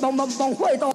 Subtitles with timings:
[0.00, 0.90] 帮帮帮会到。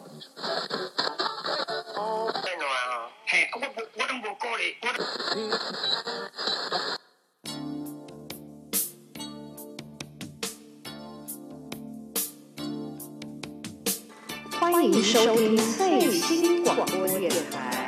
[14.59, 17.84] 欢迎收听最新广播电台。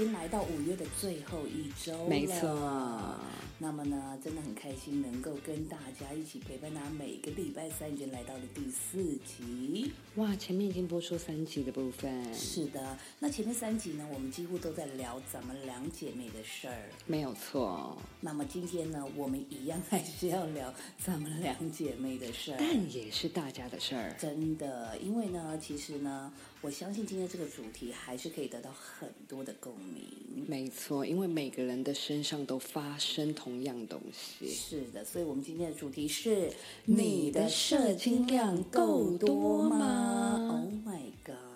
[0.00, 2.08] 经来到五月的最后一周了。
[2.08, 3.18] 没错。
[3.58, 9.92] 那么呢，真的很开心能够跟大家一起陪伴大家，每个礼拜三已经来到了第四集。
[10.14, 12.34] 哇，前面已经播出三集的部分。
[12.34, 16.88] 是的，那前面三集呢，我们几乎都在聊咱们两姐妹的事儿。
[17.06, 17.98] 没有错。
[18.18, 24.16] 那么今天呢，我们一样还是要聊咱们两姐妹的事儿，但也是大家的事儿。
[24.18, 26.32] 真的，因为呢，其实呢，
[26.62, 30.44] 我相信今天这个主题还是可以得到很多的共鸣。
[30.46, 34.46] 没错，因为每个人的身上都发生同样东西。
[34.46, 36.52] 是的，所以我们今天的主题是：
[36.84, 41.49] 你的射精量够多吗？Oh my god！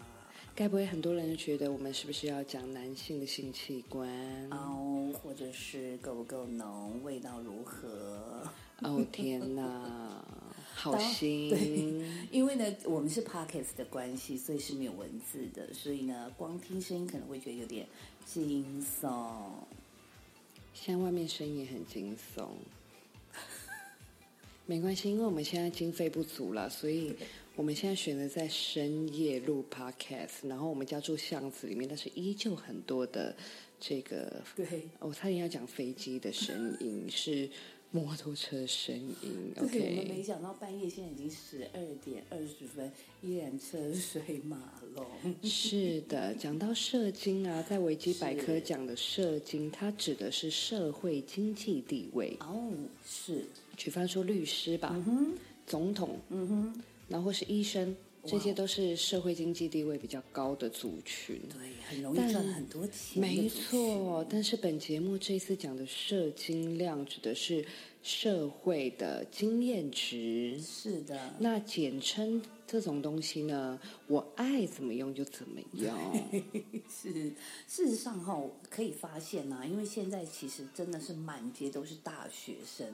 [0.57, 4.09] 该不会很多人觉得我们是不是要讲男性的性器官？
[4.53, 8.49] 哦，或者是够不够浓，味道如何？
[8.81, 10.25] 哦天哪，
[10.75, 12.29] 好心！
[12.31, 17.87] 因为呢，我们是 podcast 的关系，所以是没有文字的，所以呢，光听声音可能会觉得有点
[18.25, 19.51] 惊悚。
[20.73, 22.47] 现在外面声音也很惊悚，
[24.67, 27.17] 没关系，因为我们现在经费不足了，所以
[27.57, 30.49] 我们现在选择在深夜录 podcast。
[30.49, 33.35] 然后我们家住巷子里面，但是依旧很多的
[33.79, 37.49] 这个，对，我差点要讲飞机的声音，是
[37.93, 39.53] 摩托车声音。
[39.55, 42.91] 对，我们 OK，没想到半夜现在已经十二点二十分，
[43.23, 45.07] 依然车水马龙。
[45.45, 52.37] 是的，讲到社经啊，在维基百科是讲的社经，它指的是社会经济地位。
[52.41, 52.69] 哦，
[53.07, 53.45] 是，
[53.77, 55.01] 举方说律师吧，
[55.67, 57.95] 总统，嗯哼，然后是医生，
[58.25, 61.41] 这些都是社会经济地位比较高的族群。
[61.49, 63.21] 对，很容易但赚很多钱。
[63.21, 67.65] 没错，，但是本节目这次讲的社经量指的是
[68.03, 70.59] 社会的经验值。
[70.61, 75.95] 是的，那简称这种东西呢，我爱怎么用就怎么用。
[76.89, 77.13] 是，
[77.69, 82.87] 事实上哈、可以发现呐、因为现在其实真的是满街都是大学生，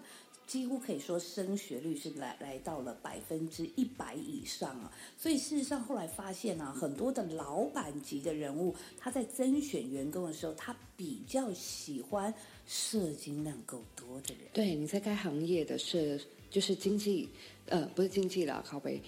[0.50, 4.92] 几乎可以说升学率是来来到了百分之一百以上啊。
[5.16, 12.34] 所以事实上后来发现啊，很多的老板级的人物，他在甄选员工的时候，他比较喜欢
[12.66, 14.48] 社经量够多的人。
[14.52, 17.28] 对，你在该行业的是就是经济，
[17.66, 19.00] 呃，不是经济啦，靠背，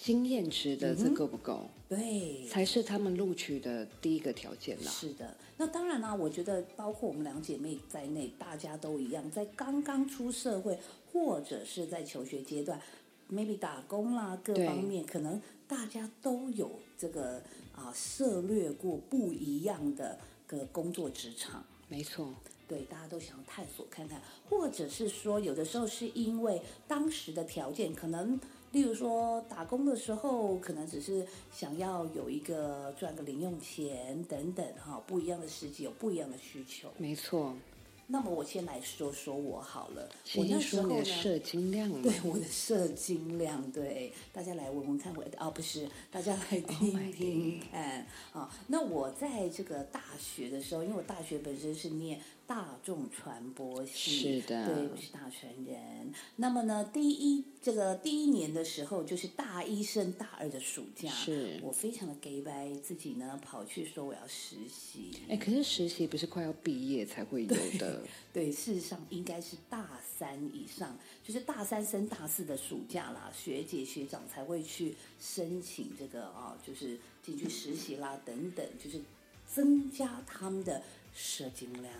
[0.00, 4.90] 经验值的这够不够，对，才是他们录取的第一个条件啦。
[4.90, 10.78] 是的，那当然啦、我觉得包括我们两姐妹在内，大家都一样，在刚刚出社会
[11.12, 12.78] 或者是在求学阶段
[13.32, 17.42] ，maybe 打工啦各方面，可能大家都有这个
[17.74, 21.64] 啊涉略过不一样的个工作职场。
[21.88, 22.34] 没错，
[22.68, 28.38] 对，大家都想要探索看看，或者是说，有的时候是因为当时的条件，可能
[28.74, 36.88] 例如说打工的时候，可能只是想要有一个赚个零用钱等等哈，不一样的时机有不一样的需求。
[36.98, 37.54] 没错。
[38.06, 48.54] 那么我先来说说我好了，我那时候呢， 射精量对我的射精量，对大家来闻闻看我，哦不是，大家来 Oh 听听看啊。
[48.66, 56.12] 那我在这个大学的时候，因为我大学本身是念大众传播系，是的对，我是大传人。
[56.36, 68.02] 那么呢，第一这个第一年的时候，就是大一升大二的暑假，是我非常的 gay 白，自己呢跑去说我要实习，哎，可是实习不是快要毕业才会有的？
[68.32, 79.00] 对，事实上应该是大三以上，就是大三升大四的暑假啦，学姐学长才会去申请这个啊，就是进去实习啦等等，就是
[79.46, 80.82] 增加他们的
[81.14, 81.94] 社经量。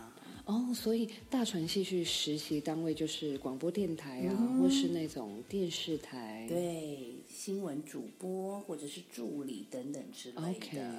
[0.47, 6.45] 哦，所以大传系去实习单位就是广播电台啊，嗯或是那种电视台。
[6.47, 10.93] 对，新闻主播或者是助理等等之类的。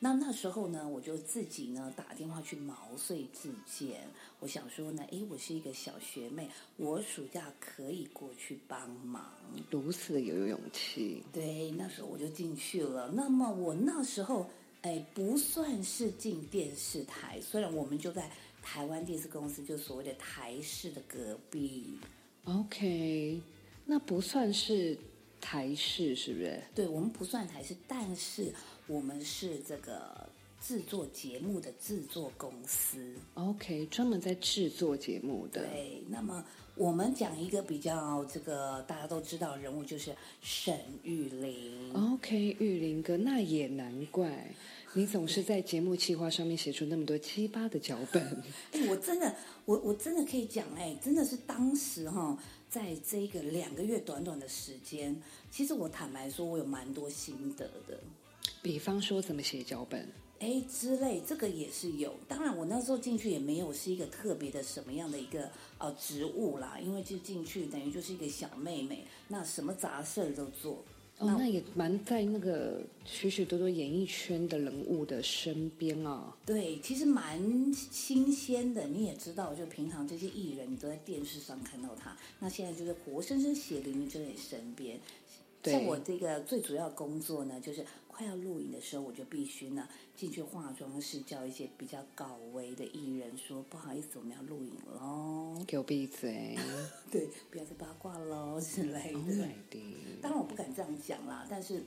[0.00, 4.08] 那那时候呢，我就自己呢打电话去毛遂自荐。
[4.40, 9.24] 我想说呢，诶，我是一个小学妹，我暑假可以过去帮忙。
[9.70, 11.22] 如此的有勇气。
[11.32, 13.08] 对，那时候我就进去了。
[13.14, 14.50] 那么我那时候，
[14.82, 18.30] 哎，不算是进电视台，虽然我们就在
[18.62, 21.98] 台湾电视公司，就所谓的台式的隔壁。
[22.44, 23.40] OK，
[23.84, 24.96] 那不算是
[25.40, 26.62] 台式，是不是？
[26.74, 28.52] 对我们不算台式，但是
[28.86, 30.28] 我们是这个
[30.60, 33.14] 制作节目的制作公司。
[33.34, 35.66] OK，专门在制作节目的。
[35.66, 36.42] 对，那么
[36.80, 41.92] 我们讲一个比较这个大家都知道的人物，就是沈玉玲。
[42.14, 44.50] OK，玉林哥，那也难怪
[44.94, 48.42] 你总是在节目企划上面写出那么多七八的脚本。
[48.72, 49.36] 哎，我真的，
[49.66, 52.34] 我我真的可以讲，哎，真的是当时哈，
[52.70, 55.14] 在这个两个月短短的时间，
[55.50, 58.00] 其实我坦白说，我有蛮多心得的。
[58.62, 60.08] 比方说怎么写脚本，
[60.40, 62.14] 哎，之类，这个也是有。
[62.26, 70.82] 当然，我那时候进去也没有是一个特别的什么样的一个呃职务啦，因为就进去等于就是一个小妹妹，那什么杂事儿都做。
[71.18, 76.34] 哦，那也蛮在那个许许多多演艺圈的人物的身边啊。
[76.46, 77.38] 对，其实蛮
[77.74, 78.86] 新鲜的。
[78.86, 84.98] 你也知道，就平常这些艺人，你都在电视上看到他，那现在就是活生生血淋淋就在你身边。
[85.62, 87.84] 对像我这个最主要工作呢，就是
[88.20, 96.54] 快要录影的时候，我就必须呢进去化妆室，叫一些比较高危的艺人说：“不好意思，我们要录影喽，给我闭嘴
[97.10, 99.24] 对，不要再八卦喽之类！Oh
[99.70, 99.80] 的。
[100.20, 101.82] 当然我不敢这样讲啦，但是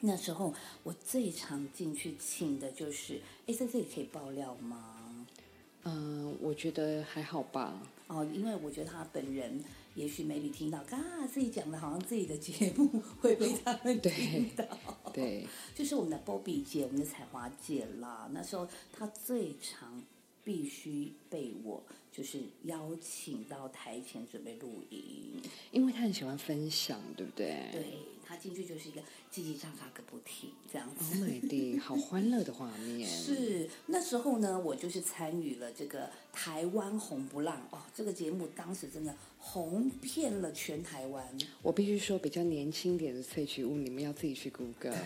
[0.00, 5.26] 那时候我最常进去请的就是，哎，在这里可以爆料吗？
[5.82, 7.86] 嗯，我觉得还好吧。
[8.06, 9.62] 哦，因为我觉得他本人
[9.94, 12.88] 也许 maybe 听到，啊，自己讲的好像自己的节目
[13.20, 14.64] 会被他们听到。
[15.12, 18.28] 对， 就是我们的 Bobby 姐，我们的彩华姐啦。
[18.32, 20.02] 那时候她最常
[20.42, 21.82] 必须被我
[22.12, 25.40] 就是邀请到台前准备录音。
[25.70, 27.68] 因为她很喜欢分享，对不对？
[27.72, 27.84] 对
[28.26, 29.00] 她进去就是一个
[29.32, 31.24] 叽叽喳喳个不停这样 Oh 子。
[31.24, 31.40] my
[31.74, 33.06] god，好欢乐的画面。
[33.06, 41.26] 是那时候呢，我就是参与了这个台湾红不浪哦，这个节目当时真的红遍了全台湾。
[41.62, 44.96] 我必须说，比较年轻点的萃取物，你们要自己去 Google。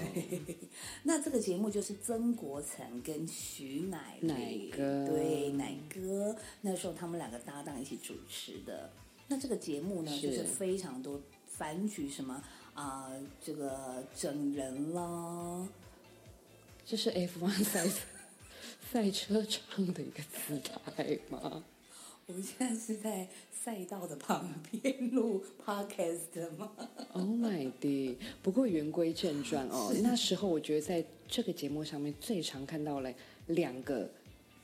[1.04, 8.90] 那这个节目就是曾国成跟徐乃麟乃哥对乃哥，那时候他们两个搭档一起主持的。
[9.28, 12.42] 那这个节目呢，是就是非常多反举什么
[12.78, 13.10] 啊、
[13.44, 15.66] 这个整人啦，
[16.86, 17.88] 这是 F1 赛
[18.92, 21.64] 赛车唱的一个姿态吗？
[22.26, 26.70] 我们现在是在赛道的旁边录 podcast 的吗
[27.14, 28.16] ？Oh my god！
[28.42, 33.12] 不过言归正传哦， 那时候我觉得在这个节目上面最常看到了
[33.48, 34.08] 两个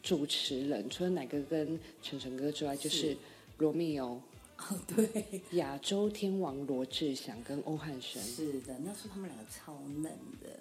[0.02, 3.16] 主持人，除了奶哥跟晨晨哥之外，就是是
[3.58, 4.20] 罗密欧、
[4.58, 8.22] 哦， 对，亚洲天王罗志祥跟欧汉声。
[8.22, 10.04] 是的，那时候他们两个超嫩
[10.40, 10.58] 的，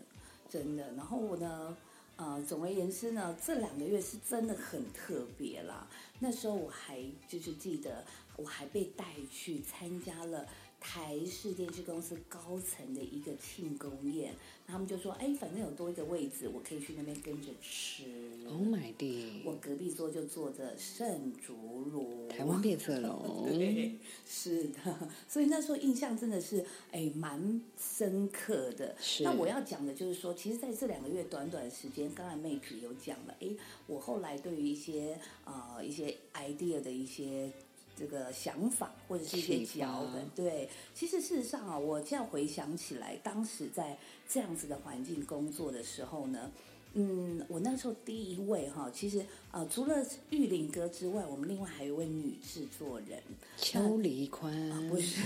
[0.49, 0.93] 真的。
[0.93, 1.77] 然后我呢，
[2.15, 5.87] 呃，总而言之呢，这两个月是真的很特别啦。
[6.19, 8.03] 那时候我还就是记得，
[8.37, 10.47] 我还被带去参加了
[10.83, 14.33] 台式电视公司高层的一个庆功宴，
[14.67, 18.03] 他们就说，哎，反正有多一个位置，我可以去那边跟着吃。
[18.45, 18.93] Oh my
[19.45, 19.61] 我 god！
[19.61, 21.55] 隔壁桌就坐着盛竹
[21.89, 23.45] 如，台湾变色龙。
[23.47, 23.97] 对，
[24.27, 28.93] 是的，所以那时候印象真的是哎蛮深刻的。
[29.21, 33.47] 那我要讲的就是说，其实在这两个月短短时间，刚才妹子有讲了，哎，
[33.87, 37.49] 我后来对于一些呃一些 idea 的一些。
[37.95, 43.97] 这个想法或者是一些脚本，对，其实事实上啊，我这样回想起来，当时在
[44.27, 46.51] 这样子的环境工作的时候呢，
[46.93, 53.21] 嗯，我那时候第一位哈，其实呃，除了玉林哥之外，我们另外还有一位女制作人，
[53.55, 54.51] 邱黎宽，
[54.89, 55.21] 不是，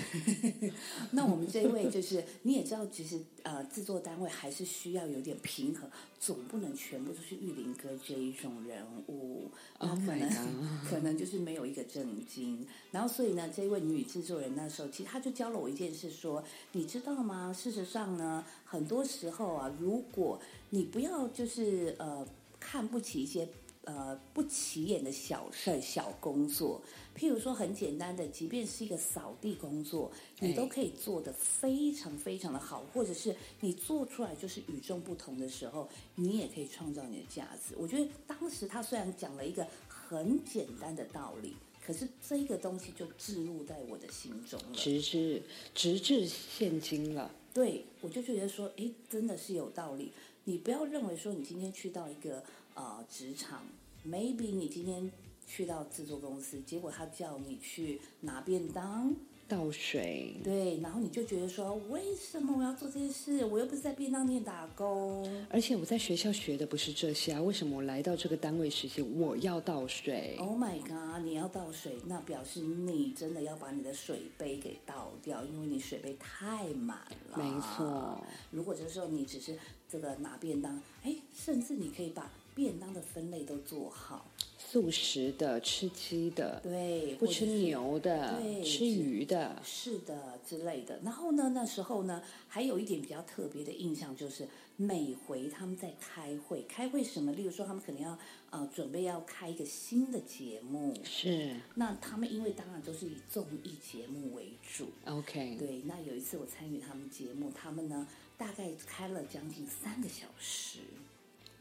[1.11, 10.29] 那我们这一位就是你也知道，其实呃，制作单位还是需要有点平衡，总不能全部都是玉林哥这一种人物，那 Oh 可能
[10.83, 12.67] 可能就是没有一个正经。
[12.91, 16.43] 然后所以呢，这位女制作人那时候其实她就教了我一件事，说
[16.73, 17.53] 你知道吗？
[17.53, 20.37] 事实上呢，很多时候啊，如果
[20.71, 22.27] 你不要就是呃
[22.59, 23.47] 看不起一些。
[23.87, 26.81] 呃不起眼的小事儿、小工作，
[27.15, 37.75] 譬如说很简单的，即便是一个扫地工作，你都哎可以做得非常非常的好，或者是你做出来就是与众不同的时候，你也可以创造你的价值。
[37.77, 44.75] 我觉得当时他虽然讲了一个很简单的道理，可是这个东西就置入在我的心中了。
[44.75, 45.41] 直至
[45.73, 47.31] 直至现今了。
[47.53, 50.11] 对，我就觉得说，诶，真的是有道理。
[50.43, 52.41] 你不要认为说你今天去到一个
[52.77, 53.63] 呃职场
[54.05, 55.11] ，maybe 你今天
[55.47, 59.15] 去到制作公司，结果他叫你去拿便当，
[59.47, 63.45] 倒水，对，然后你就觉得说，为什么我要做这些事？
[63.45, 65.25] 我又不是在便当店打工。
[65.49, 71.23] 而且我在学校学的不是这些啊，为什么我来到这个单位实习，我要倒水？Oh my god！
[71.23, 76.99] 你要倒水，那表示你真的要把你的水杯给倒掉，因为你水杯太满
[77.31, 77.37] 了。
[77.37, 78.21] 没错。
[78.51, 79.57] 如果这时候你只是
[79.89, 84.25] 这个拿便当，哎，甚至你可以把便当的分类都做好，
[84.57, 89.61] 素食的，吃鸡的，对，不吃牛的，对吃鱼的。
[89.63, 90.99] 是的之类的。
[91.03, 98.17] 然后呢，那时候呢，还有一点比较特别的印象就是，每回他们在开会，开会什么，例如说他们可能要
[98.49, 105.83] 呃准备要开一个新的节目，是那他们因为当然都是以综艺节目为主，OK，对。
[105.85, 110.79] 那有一次我参与他们节目，他们呢大概开了将近三个小时，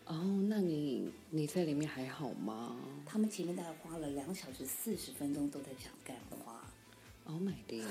[0.07, 0.15] 哦，
[0.49, 6.65] 那你你在里面还好吗他们前面大概花了两小时四十分钟都在讲干话
[7.25, 7.85] ，？Oh my god！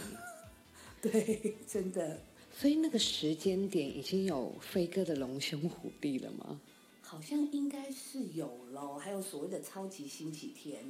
[1.01, 2.21] 对，真的。
[2.53, 6.61] 所以那个时间点已经有飞哥的龙兄虎弟了吗？
[7.01, 10.83] 好像应该是有咯，还有所谓的超级星期天，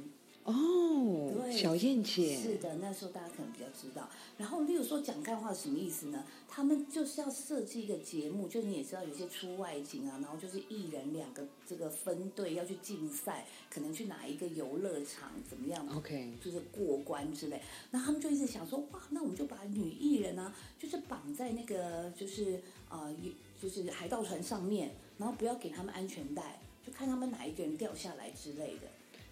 [0.46, 4.08] 哦，对，小燕姐，是的，那时候大家可能比较知道。
[4.38, 6.24] 然后，例如说讲干话什么意思呢？
[6.48, 17.60] 他们就是要设计一个节目，就你也知道有些出外景啊，然后就是艺人两个这个分队要去竞赛，可能去哪一个游乐场怎么样 OK 就是过关之类。
[17.90, 28.86] 那他们就一直想说，哇，那我们就把女艺人啊，就是绑在那个就是呃，一就是海盗船上面，然后不要给他们安全带，就看他们哪一个人掉下来之类的。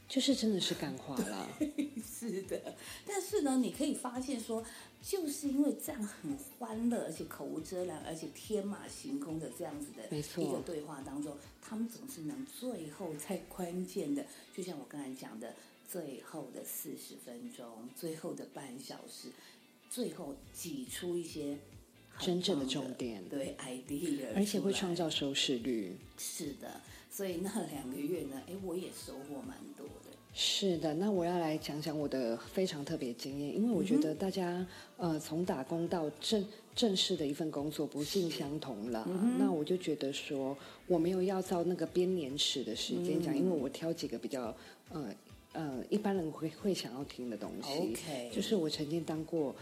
[0.08, 1.46] 就是真的是感化啦。
[2.04, 2.74] 是的，
[3.06, 4.64] 但是呢，你可以发现说，
[5.02, 15.54] 就是因为这样很欢乐，而且口无遮拦，而且天马行空的这样子的一个对话当中，他们总是能最后在关键的，就像我刚才讲的，
[15.90, 19.28] 最后的四十分钟，最后的半小时，
[19.90, 21.58] 最后挤出一些
[22.18, 25.98] 真正的重点对 idea，而且会创造收视率。
[26.16, 26.80] 是的，
[27.16, 30.10] 所以那两个月呢， 哎，我也收获蛮多的。
[30.32, 34.66] 是的，那我要来讲讲我的非常特别经验，因为我觉得大家、
[34.96, 36.44] 呃从打工到正
[36.74, 39.06] 正式的一份工作不尽相同了，
[39.38, 44.52] 那我就觉得说我没有要照那个编年史的时间讲，因为我挑几个比较
[44.90, 45.14] 呃
[45.52, 49.54] 呃一般人会会想要听的东西 OK 就是我曾经当过。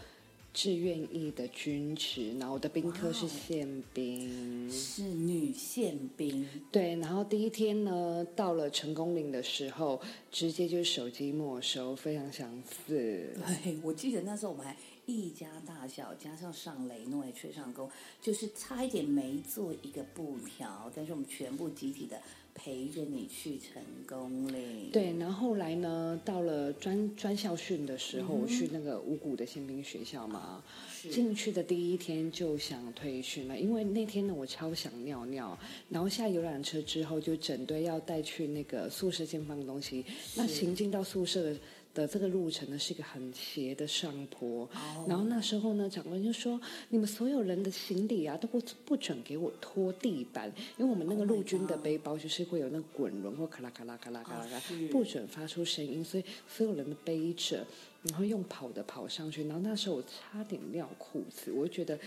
[0.53, 9.99] 志愿役的军职，然后我的兵科是宪兵，是女宪兵，对，然后第一天呢，到了成功岭的时候，
[10.31, 13.33] 直接就是手机没收，非常相似。
[13.35, 17.89] 对，我记得那时候我们还一家大小，加上上雷诺也吹上工，
[18.21, 22.21] 就是差一点没做一个布条，但是我们全部集体的
[22.55, 24.89] 陪着你去成功嘞。
[24.91, 35.57] 对，然后后来呢，到了专专校训的时候，我去那个五谷的宪兵学校嘛，是进去的第一天就想退训了，因为那天呢我超想尿尿，
[35.89, 40.05] 然后下游览车之后就整队要带去那个宿舍先放东西，
[40.35, 41.55] 那行进到宿舍
[41.93, 42.03] 的。
[42.03, 45.05] 的这个路程呢是一个很斜的上坡，哦。
[45.07, 46.59] 然后那时候呢，长官就说
[46.89, 54.59] ：“你们所有人的行李啊，都不不准给我拖地板，因为我们那个 Oh 陆军的背包就是会有那个滚轮或咔啦咔啦咔啦咔啦咔
[54.91, 57.63] 不准发出声音，所以所有人都背着，
[58.01, 61.99] 然后用跑的跑上去，然后那时候我差点尿裤子，我就觉得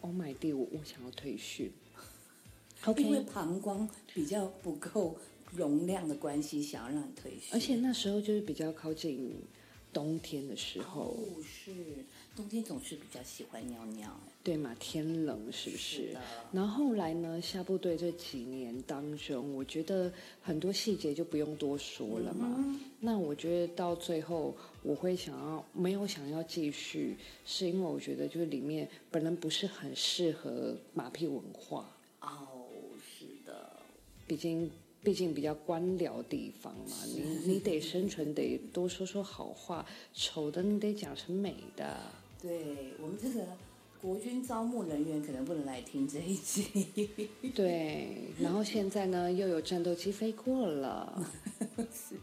[0.00, 1.70] ，Oh my god，我我想要退训。
[2.98, 5.16] 因为膀胱比较不够
[5.52, 7.54] 容量的关系，想要让你退休。
[7.54, 9.34] 而且那时候就是比较靠近
[9.92, 11.72] 冬天的时候，哦，是
[12.34, 14.18] 冬天总是比较喜欢尿尿。
[14.42, 16.12] 对嘛，天冷是不是？
[16.12, 16.16] 是
[16.52, 22.54] 然后后来呢，下部队这几年当中，我觉得很多细节就不用多说了嘛。
[22.56, 31.88] 嗯那我觉得到最后，我会想要没有想要继续，是因为我觉得就是里面本人不是很适合马屁文化，
[32.20, 32.68] 哦，
[33.00, 33.70] 是的，
[34.26, 34.70] 毕竟
[35.02, 37.20] 毕竟比较官僚地方嘛，你
[37.52, 41.96] 你得生存，得多说说好话，丑的你得讲成美的。
[42.40, 43.46] 对我们这个
[44.00, 47.08] 国军招募人员可能不能来听这一集。
[47.54, 51.24] 对，然后现在呢又有战斗机飞过了，
[51.92, 52.16] 是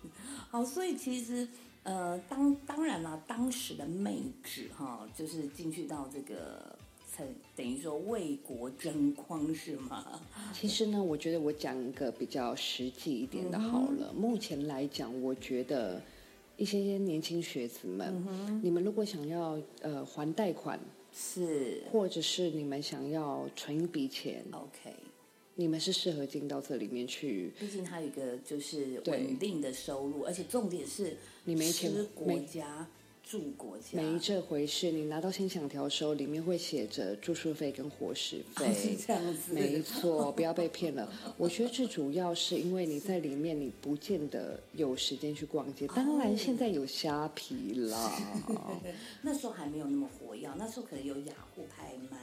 [0.49, 1.47] 好，所以其实
[1.83, 6.77] 呃，当当然啦，当时的妹纸哈，就是进去到这个，
[7.17, 10.21] 等等于说为国争光是吗？
[10.53, 14.11] 其实呢，我觉得我讲一个比较实际一点的好了。
[14.13, 16.01] 目前来讲，我觉得
[16.57, 20.79] 一些些年轻学子们，你们如果想要呃还贷款，
[21.13, 24.95] 是或者是你们想要存一笔钱，OK，
[25.55, 27.51] 你们是适合进到这里面去。
[27.59, 31.91] 毕竟它有一个就是对稳定的收入，而且重点是你没钱
[32.25, 32.87] 没家
[33.23, 38.67] 住国家，没这回事，你拿到先享条的时候，里面会写着住宿费跟伙食费。
[38.67, 41.11] 哦 是这样子，没错，不要被骗了。
[41.37, 45.87] 我觉得最主要是因为你在里面，你不见得有时间去逛街。
[45.87, 48.11] 当然，现在有虾皮啦。
[49.23, 52.19] 那时候还没有那么活跃，那时候可能有雅虎拍卖。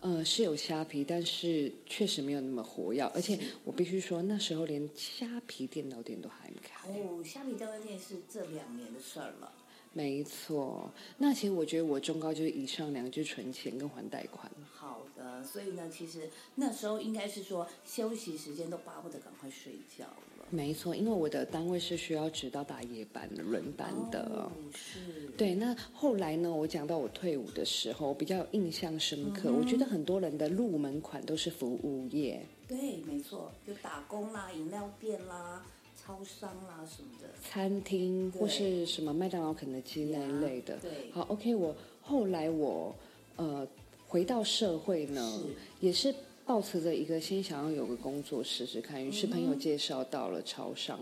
[0.00, 3.02] 呃，是有虾皮，但是确实没有那么活跃。
[3.14, 6.88] 而且我必须说，那时候连虾皮电脑店都还没开。
[6.88, 9.52] 哦，虾皮电脑店是这两年的事儿了。
[9.92, 14.50] 没错，那其实我觉得我中高就是以上两个，就是存钱跟还贷款。
[14.72, 20.46] 好的，所以呢，其实那时候应该是说休息时间都巴不得赶快睡觉了。
[20.48, 24.22] 没错，因为我的单位是需要值到大夜班的轮班的。
[24.34, 26.50] 哦，是，对，那后来呢？
[26.52, 29.52] 我讲到我退伍的时候，比较有印象深刻。
[29.52, 35.64] 我觉得很多人的入门款都是服务业，对，没错，就打工啦、饮料店啦、
[36.00, 37.28] 超商啊什么的。
[37.42, 40.76] 餐厅或是什么麦当劳、肯德基那一类的。
[40.78, 41.10] 对。
[41.12, 42.94] 好，OK，我后来我
[43.36, 43.66] 呃
[44.08, 45.42] 回到社会呢，
[45.80, 46.14] 也是
[46.44, 50.98] 抱持着一个先想要有个工作试试看，于是朋友介绍到了超商，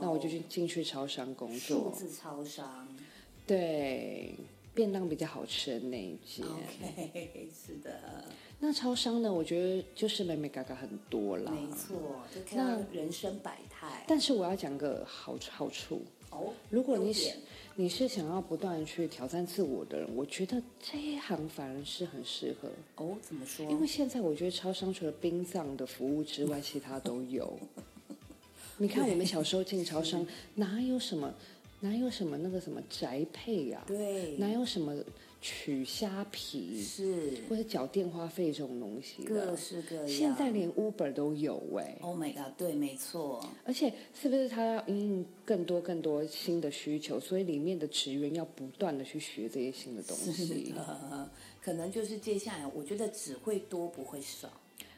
[0.00, 1.90] 那我就去进去超商工作。
[1.90, 2.86] 数字超商。
[3.46, 4.34] 对，
[4.74, 6.44] 便当比较好吃的那一间。
[6.44, 8.24] ，OK， 是的，
[8.58, 11.52] 那超商呢，我觉得就是美美嘎嘎很多啦。
[11.52, 14.04] 没错，就看到人生百态。
[14.08, 17.34] 但是我要讲个好好处，哦，如果你是
[17.76, 22.68] 你是想要不断去挑战自我的人，我觉得这一行反而是很适合。
[22.96, 23.64] 哦，怎么说？
[23.70, 27.58] 因为现在我觉得超商除了殡葬的服务之外，其他都有。
[28.78, 30.26] 你看我们小时候进超商，
[30.56, 31.32] 哪有什么
[31.84, 33.84] 哪有什么那个什么宅配啊？
[33.86, 34.96] 对，哪有什么
[35.42, 39.54] 取虾皮是或者缴电话费这种东西各？
[39.54, 40.08] 式各样。
[40.08, 50.72] 现在连 Uber 都有哎、，Oh my god，对，没错，而且是不是他要因应更多更多新的需求，所以里面的职员要不断的去学这些新的东西。
[50.72, 54.48] 的，可能就是接下来，我觉得只会多不会少。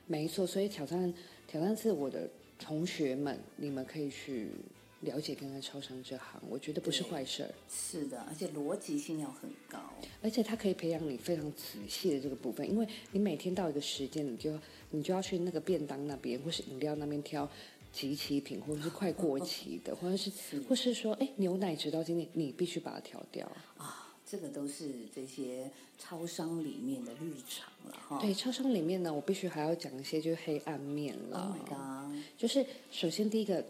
[0.06, 1.12] 没错，所以挑战
[1.48, 4.52] 挑战是我的同学们，你们可以去
[5.00, 9.78] 了解刚刚超商这行，我觉得不是坏事儿，是的，而且逻辑性要很高。
[10.22, 14.58] 而且它可以培养你非常仔细的这个部分，因为你每天到一个时间，你就
[14.90, 17.48] 你就要去那个便当那边或是饮料那边挑。
[17.92, 20.30] 集齐品，或者是快过期的，或者是，
[20.68, 23.50] 或是说，哎，牛奶直到今天，你必须把它调掉。
[23.78, 28.18] 啊，这个都是这些超商里面的日常了哈。
[28.20, 31.56] 对，超商里面呢，我必须还要讲一些就是黑暗面，Oh 了。
[31.58, 33.64] my god，就是首先第一个，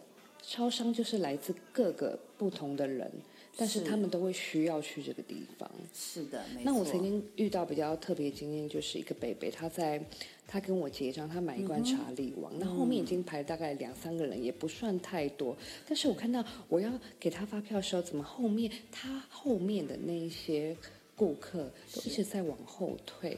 [0.48, 3.10] 超商就是来自各个不同的人，
[3.56, 5.68] 但是是他们都会需要去这个地方。
[5.92, 6.62] 是的，没错。
[6.64, 10.00] 那我曾经遇到比较特别经验，就是一个北北，他在
[10.46, 15.56] 他跟我结账，他买一罐查理王，那、后面已经排大概两三个人，也不算太多。
[15.88, 20.76] 但是我看到我要给他发票的时候，怎么后面他后面的那一些
[21.16, 23.36] 顾客都一直在往后退，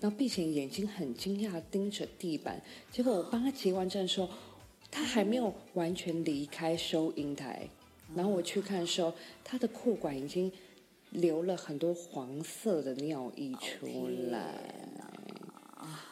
[0.00, 2.60] 然后并且眼睛很惊讶盯着地板。
[2.92, 4.28] 结果我帮他结完账的时候，
[4.90, 7.68] 他还没有完全离开收银台，
[8.14, 9.12] 然后我去看的时候，
[9.44, 10.50] 他的裤管已经
[11.10, 14.54] 流了很多黄色的尿液出来。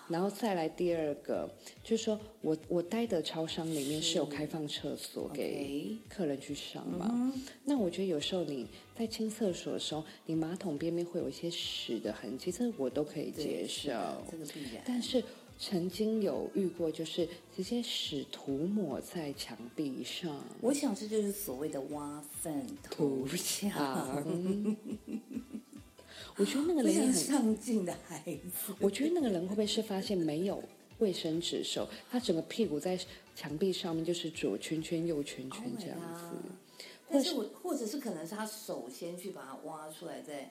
[0.08, 1.46] 然后再来第二个，
[1.84, 7.30] 就是说我我待的超商里面是有开放厕所给客人去上嘛。
[7.64, 8.66] 那我觉得有时候你
[8.98, 13.90] 在清厕所的时候，你马桶边边会有一些屎的痕迹，这我都可以接受。
[13.90, 14.82] 的这个必然。
[14.86, 15.22] 但是
[15.58, 23.72] 曾经有遇过，就是直接屎涂抹在墙壁上，我想这就是所谓的挖粪涂涂墙，
[26.36, 28.72] 我觉得那个人很，上进的孩子。
[28.78, 30.62] 我觉得那个人会不会是发现没有
[30.98, 32.96] 卫生纸手，他整个屁股在
[33.34, 36.36] 墙壁上面就是左圈圈右圈圈 Oh 这样子。
[36.36, 36.52] god
[37.10, 40.50] 但是我或者是可能是他首先去把它挖出来，再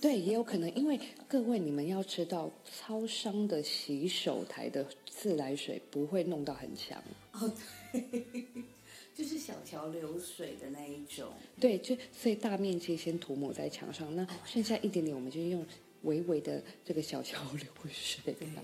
[0.00, 7.02] 对，也有可能，因为各位你们要知道，超商的洗手台的自来水不会弄到很强。
[7.32, 7.50] 哦，
[7.92, 8.24] 对，
[9.14, 11.32] 就是小桥流水的那一种。
[11.60, 15.64] 对，就所以大面积先涂抹在墙上，那剩下一点点我们就用
[16.02, 18.62] 微微的这个小桥流水啊，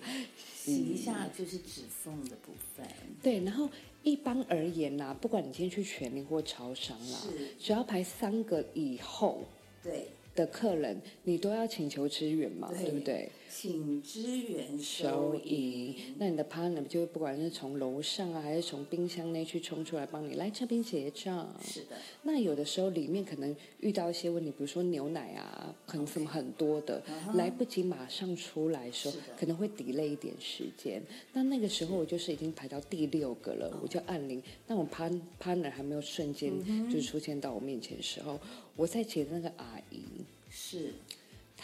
[0.57, 2.87] 洗一下就是指缝的部分。
[3.23, 3.69] 对，然后
[4.03, 9.43] 一般而言啦、不管你今天去全联或超商啦是，只要排三个以后
[9.85, 13.29] 对，的客人，你都要请求支援嘛，对对不对？
[13.57, 21.55] 请支援收收银银。，那你的 partner 就会不管是从楼上啊，还是从冰箱内去冲出来帮你来这边结账。
[21.63, 27.01] 是的，那有的时候里面可能遇到一些问题，比如说牛奶啊，可能什么很多的
[27.35, 31.01] 来不及马上出来的时候，可能会 delay 一点时间。
[31.33, 34.43] 那那个时候我就是已经排到第六个了，我就按铃。
[34.67, 36.53] 那我 partner partner 还没有瞬间
[36.91, 38.41] 就出现到我面前的时候，
[38.75, 40.03] 我在结那个阿姨，
[40.51, 40.93] 是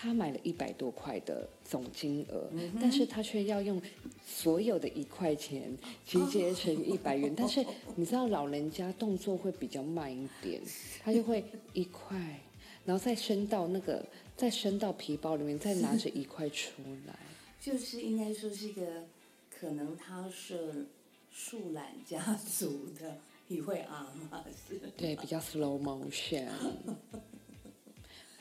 [0.00, 3.78] 她买了一百多块的总金额，但是他却要用
[4.26, 7.34] 所有的一块钱集结成一百元。
[7.36, 7.62] 但是
[7.96, 10.58] 你知道老人家动作会比较慢一点，
[11.02, 12.40] 他就会一块，
[12.86, 14.02] 然后再伸到那个，
[14.38, 17.14] 再伸到皮包里面，再拿着一块出来。
[17.60, 19.04] 就是应该说是一个，
[19.50, 20.86] 可能他是
[21.30, 24.80] 树懒家族的一位阿妈是。
[24.96, 26.48] 对，比较 slow motion。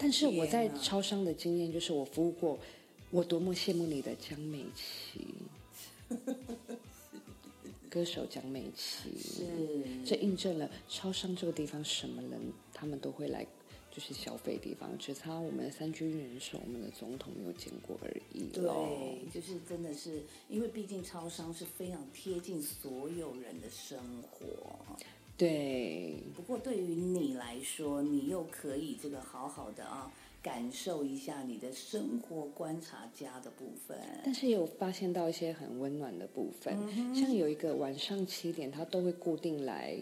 [0.01, 2.57] 但是我在超商的经验就是，我服务过，
[3.11, 5.27] 我多么羡慕你的江美琪，
[7.89, 9.09] 歌手江美琪。
[9.19, 9.45] 是
[10.05, 12.39] 这印证了超商这个地方什么人
[12.73, 13.45] 他们都会来，
[13.91, 24.47] 就是消费地方，只差我们的三军元首、我们的总统没有见过而已咯对，就是真的是，因为毕竟超商是非常贴近所有人的生活。
[25.39, 30.11] 对，不过对于你来说，你又可以这个好好的啊，
[30.43, 33.97] 感受一下你的生活观察家的部分。
[34.25, 39.97] 但是也有发现到一些很温暖的部分，嗯像有一个晚上七点，他都会固定来，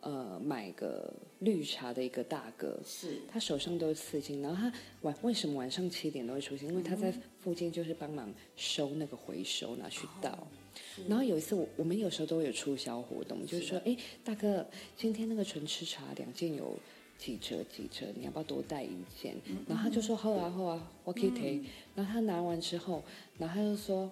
[0.00, 6.68] 呃，买个绿茶的一个大哥，是他手上都是刺青，然后他晚为什么晚上七点都会出现？
[6.68, 10.30] 因为他在附近就是帮忙收那个回收拿去倒。
[10.30, 10.59] 是
[11.08, 16.78] 然后有一次我我们有时候都有促销活动，就是说，哎，大哥，今天那个纯吃茶两件有
[17.18, 19.34] 几折几折，你要不要多带一件？
[19.68, 21.64] 然后他就说好啊好啊，我可以提。
[21.94, 23.02] 然后他拿完之后，
[23.38, 24.10] 然后他就说，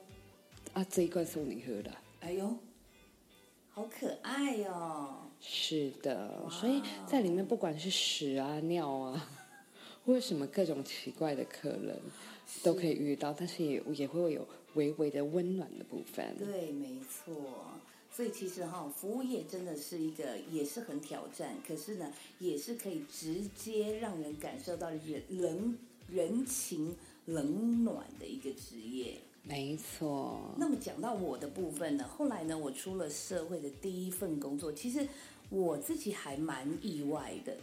[0.72, 1.90] 啊，这一罐送你喝的。
[2.20, 2.56] 哎呦，
[3.70, 9.30] 好可爱哟、是的，所以在里面不管是屎啊、尿啊，
[10.04, 11.96] 或者什么各种奇怪的客人，
[12.62, 16.36] 都可以遇到，但是也也会有微微的温暖的部分。
[16.38, 17.34] 对，没错。
[18.10, 25.78] 所以其实哈，服务业真的是一个也是很挑战，可是呢，也是可以直接让人感受到人人
[26.08, 29.18] 人情冷暖的一个职业。
[29.44, 35.06] 没错，那么讲到我的部分呢，后来呢，我出了社会的第一份工作，其实
[35.48, 37.56] 我自己还蛮意外的，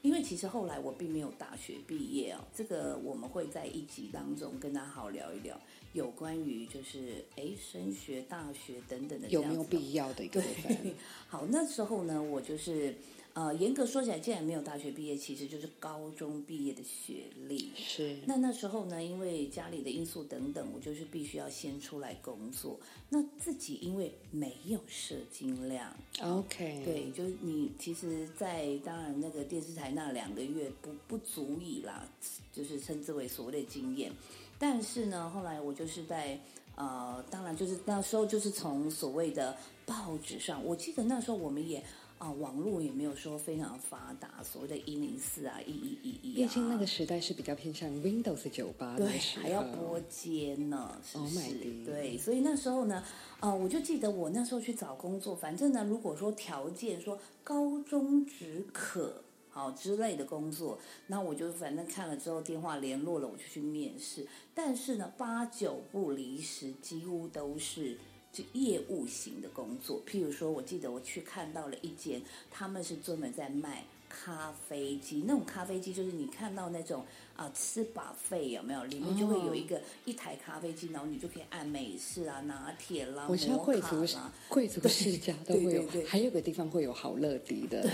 [0.00, 5.58] 因为其实后来我并没有大学毕业哦，这个我们会在一集当中跟大家好聊一聊
[5.98, 10.76] 有关于就是诶升学、大学等等的这有没有必要的一个部分？
[10.82, 10.94] 对，
[11.26, 12.94] 好，那时候呢，我就是
[13.34, 17.70] 呃，严格说起来，既然没有大学毕业，其实就是高中毕业的学历。
[17.76, 22.78] 是，那那时候呢，因为家里的因素等等，我就是必须要先出来工作。
[23.10, 32.08] 那自己因为没有社经量，OK，对，就是你其实，在当然那个电视台那两个月不不足以啦，
[32.52, 34.12] 就是称之为所谓的经验。
[34.58, 36.38] 但是呢，后来我就是在
[36.74, 41.82] 呃，当然就是那时候就是从所谓的报纸上，我记得那时候我们也
[42.18, 51.84] 啊、网络也没有说非常发达，所谓的一零四啊、一一一一啊，毕竟那个时代是比较偏向 Windows 九八的对，还要拨接呢，是不 Oh 是？
[51.84, 53.04] 对，所以那时候呢，
[53.38, 59.22] 呃，我就记得我那时候去找工作，反正呢，如果说条件说高中只可。
[59.50, 64.26] 好之类的工作，那我就反正看了之后电话联络了，我就去面试。
[64.54, 67.98] 但是呢，八九不离十，几乎都是
[68.32, 70.04] 就业务型的工作。
[70.06, 77.04] 譬如说，我记得我去看到了一间，他们是专门在卖咖啡机，那种咖啡机就是你看到那种
[77.38, 78.82] 啊、吃把费有没有？
[78.84, 84.32] 里面就会有一个、一台咖啡机，然后你就可以按美式啊、拿铁啦、我知道摩卡贵族啦。
[84.48, 87.88] 贵族世家 都会有对对对，还有个地方会有好乐迪的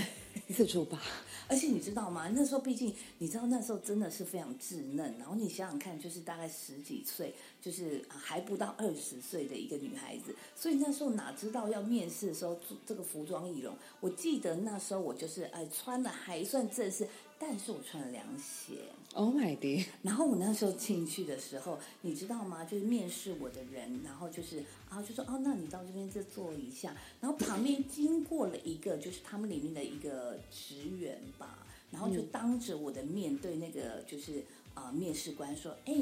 [0.49, 0.99] 自助吧。
[1.47, 2.33] 而且你知道吗？
[2.35, 13.77] 那时候毕竟你知道那时候真的是非常稚嫩，然后你想想看，就是大概十几岁，就是啊还不到二十岁的一个女孩子，所以那时候哪知道要面试的时候做这个服装仪容？
[14.01, 17.07] 我记得那时候我就是哎穿的还算正式，
[17.39, 18.79] 但是我穿了凉鞋。
[19.15, 19.87] Oh my god！
[20.03, 22.65] 然后我那时候进去的时候，你知道吗？
[22.65, 26.97] 就是面试我的人，然后就是啊，就说哦，那你到这边再坐一下。
[27.21, 34.45] 然后旁边经过了一个，就是他们里面的一个职员吧，然后就当着我的面对那个就是
[34.75, 35.95] 啊、面试官说，哎。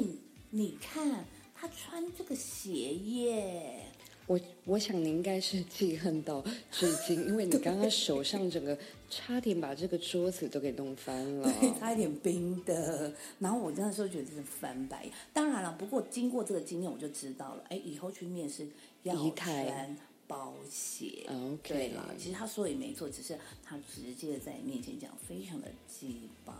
[0.55, 3.87] 你看他穿这个鞋耶。
[4.25, 8.77] 我我想你应该是记恨到至今，因为你刚刚手上整个
[9.09, 11.53] 差点把这个桌子都给弄翻了。
[11.59, 13.11] 对，差一点冰的。
[13.39, 15.13] 然后我那时候觉得真是翻白眼。
[15.33, 18.65] 当然了，不过经过这个经验，我就知道了，哎，以后去面试
[19.03, 21.25] 要穿包鞋。
[21.29, 26.53] OK 其实他说也没错，只是他直接在你面前讲，非常的鸡巴。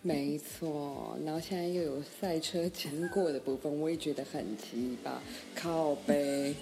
[0.00, 5.14] 没错，然后现在又有赛车经过的部分，我也觉得很奇葩，
[5.56, 6.54] 靠背。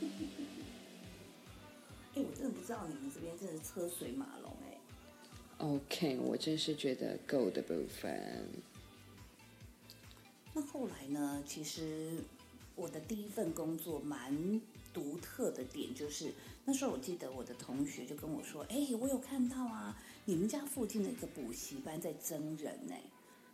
[2.14, 4.78] 哎，我真的不知道你们这边真的是车水马龙哎。
[5.58, 8.48] OK，我真是觉得够的部分。
[10.54, 11.42] 那后来呢？
[11.46, 12.14] 其实
[12.74, 14.60] 我的第一份工作蛮
[14.94, 16.32] 独特的点就是，
[16.64, 22.94] 那时候我记得我的同学就跟我说：“哎，我有看到啊，你们家附近的一个补习班在征人呢。”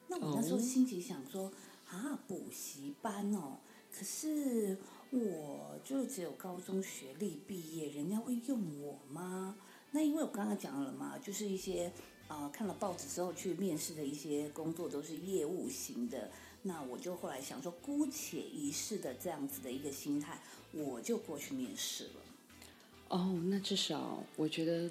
[0.07, 1.52] 那我那时候哦心里想说
[1.90, 3.59] ：“啊，补习班哦，
[3.92, 4.78] 可是
[5.12, 9.57] 我就只有高中学历毕业，人家会用我吗？”
[9.92, 11.92] 那因为我刚刚讲了嘛，就是一些
[12.29, 16.31] 啊、看了报纸之后去面试的一些工作都是业务型的，
[16.62, 20.40] 那我就后来想说，姑且一试的这样子的一个心态，
[20.72, 22.11] 我就过去面试了。
[23.09, 24.90] 哦，那至少我觉得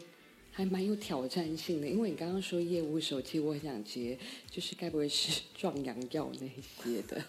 [0.51, 4.19] 还蛮有挑战性的，因为你刚刚说业务手机，我很想接，
[4.51, 6.47] 就是该不会是 壮阳药那
[6.83, 7.25] 些的？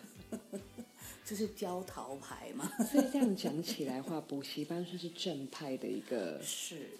[1.33, 6.91] 就是教桃牌嘛， 所以这样讲起来的话，补习班算是正派的一个是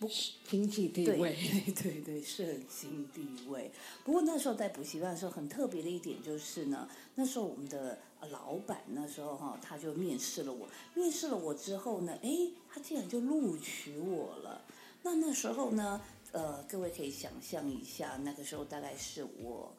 [0.00, 0.10] 不
[0.48, 1.36] 经济地位。
[1.76, 3.70] 对对对，社经地位。
[4.02, 14.60] 不过那时候在补习班的时候，很特别的一点就是呢，那时候我们的呃老板那时候哈、他就面试了我，面试了我之后呢，诶，他竟然就录取我了。
[15.04, 16.00] 那那时候呢，
[16.32, 19.72] 呃，各位可以想象一下，那个时候大概是我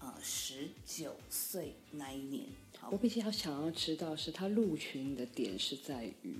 [0.00, 2.46] 呃十九岁那一年。
[2.84, 6.36] 好我比较想要知道是他录取你的点是在于，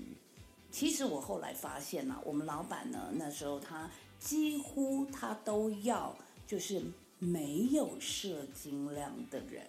[0.70, 6.14] 其实我后来发现呢、我们老板呢那时候他几乎他都要
[6.46, 6.82] 就是
[7.18, 9.64] 没有射精量的人。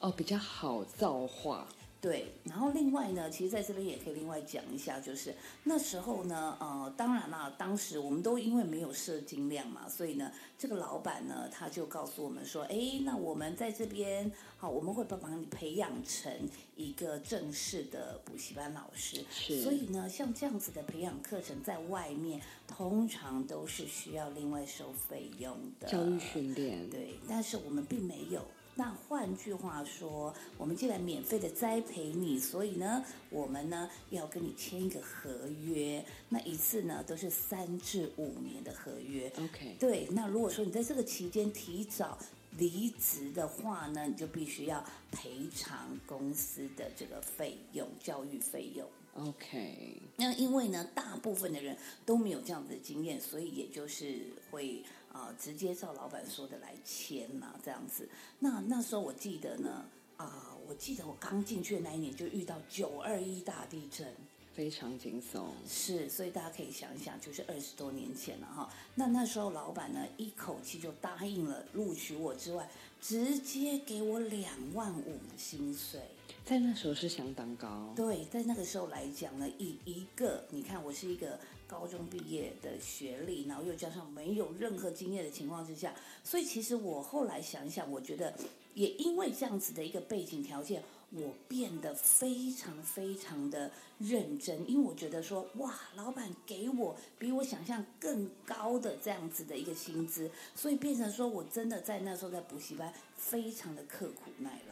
[0.00, 1.66] 哦，比较好造化。
[2.00, 5.34] 对，然后另外呢，其实在这边也可以另外讲一下，就是
[5.64, 16.32] 那时候呢，呃，当然啦，当时我们都因为没有设精量嘛，所以呢，这个老板呢，他就告诉我们说，哎，那我们在这边，好，我们会帮帮你培养成
[16.76, 19.24] 一个正式的补习班老师。
[19.28, 25.88] 是所以呢，像这样子的培养课程，在外面通常都是需要另外收费用的。
[25.88, 28.40] 教育训练，对，但是我们并没有。
[28.78, 39.28] 那换句话说，我们既然免费的栽培你，所以呢，我们呢要跟你签一个合约，那一次呢都是三至五年的合约。
[39.36, 42.16] OK，对，那如果说你在这个期间提早
[42.56, 48.88] 离职的话呢，你就必须要赔偿公司的这个费用，教育费用。
[49.18, 51.76] OK，那因为呢，大部分的人
[52.06, 58.08] 都没有这样子的经验，所以也就是会啊、呃直接照老板说的来签呐、这样子。
[58.38, 59.84] 那那时候我记得呢，
[60.16, 64.06] 啊、我记得我刚进去的那一年就遇到九二一大地震。
[64.54, 65.46] 非常惊悚。
[65.68, 68.68] 是，所以大家可以想一想，就是二十多年前了哈。
[68.96, 72.68] 那那时候老板呢，一口气就答应了录取我之外，
[73.00, 76.00] 直接给我两万五的薪水。
[76.48, 88.32] 在那时候是相当高，对，在那个时候来讲呢，以一个你看我是一个高中毕业的学历，然后又加上没有任何经验的情况之下，所以其实我后来想一想，我觉得
[88.72, 104.67] 也因为这样子的一个背景条件，我变得非常非常的认真，因为我觉得说哇，老板给我比我想象更高的这样子的一个薪资，所以变成说我真的在那时候在补习班非常的刻苦耐劳。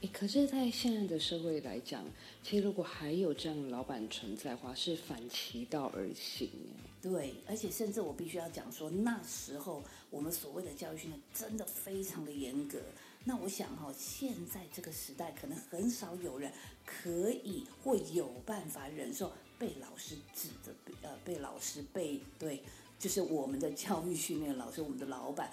[0.00, 2.02] 诶，可是，在现在的社会来讲，
[2.42, 6.48] 其实如果还有这样的老板存在的话，是反其道而行。
[6.48, 12.78] 诶对，而且甚至我必须要讲说，那时候我们所谓的教育训练真的非常的严格。
[13.24, 16.50] 那我想哈、现在这个时代可能很少有人
[16.86, 22.62] 可以或有办法忍受被老师指着，呃，被老师被对，
[22.98, 25.50] 就是我们的教育训练老师，我们的老板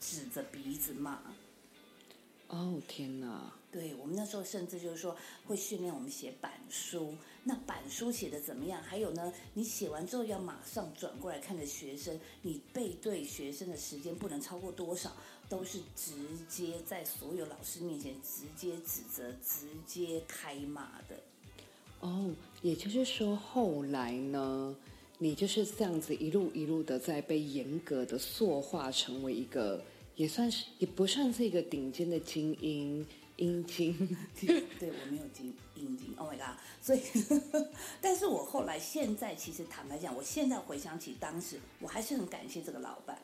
[0.00, 1.22] 指着鼻子骂。
[2.48, 3.52] 哦，天哪！
[3.74, 8.80] 对我们那时候甚至就是说会训练我们写板书，那板书写的怎么样？
[8.80, 15.10] 还有呢，你写完之后要马上转过来看着学生，你背对学生的时间不能超过多少，
[15.48, 16.14] 都是直
[16.48, 21.18] 接在所有老师面前直接指责、直接开骂的。
[21.98, 22.32] 哦，
[22.62, 24.76] 也就是说，后来呢，
[25.18, 29.82] 你就是这样子一路一路的在被严格的塑化，成为一个
[30.14, 33.04] 也算是也不算是一个顶尖的精英，
[33.36, 34.16] 阴茎，
[34.78, 36.56] 对我没有金阴茎，Oh my god！
[36.80, 37.00] 所以，
[38.00, 43.18] 但是我后来现在其实坦白讲，我现在回想起当时，我还是很感谢这个老板。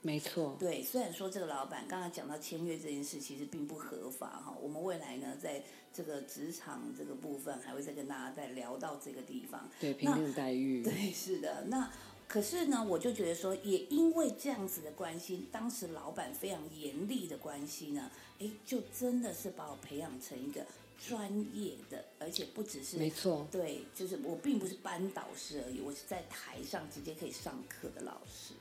[0.00, 4.56] 没错，对，虽然说这个老板刚刚讲到签约这件事，其实并不合法哈。
[4.62, 5.60] 我们未来呢，在
[5.92, 9.68] 这个职场这个部分，还会再跟大家再聊到这个地方。
[9.80, 11.64] 对平等待遇， 对，是的。
[11.66, 11.90] 那
[12.28, 18.08] 可是呢，我就觉得说，也因为这样子的关系，当时老板非常严厉的关系呢，
[18.40, 20.64] 哎，就真的是把我培养成一个
[21.08, 28.54] 专业的，而且不只是没错，对，就是我并不是班导师而已，我是在台上直接可以上课的老师。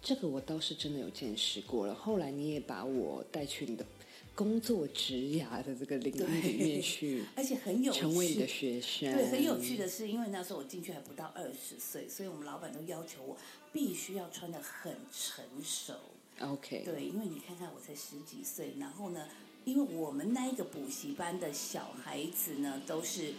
[0.00, 1.94] 这个我倒是真的有见识过了。
[1.94, 3.86] 后来你也把我带去你的
[4.34, 9.14] 工作职涯的这个领域里面去，而且很有趣，成为你的学生。
[9.14, 13.36] 对，很有趣的是，因为那时候我进去还不到二十岁，所以我们老板都要求我
[13.72, 15.94] 必须要穿的很成熟。
[16.40, 19.28] OK，对，因为你看看我才十几岁，然后呢，
[19.64, 23.34] 因为我们那一个补习班的小孩子呢都是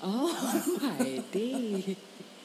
[0.00, 0.26] 哦，
[0.80, 1.96] 海蒂，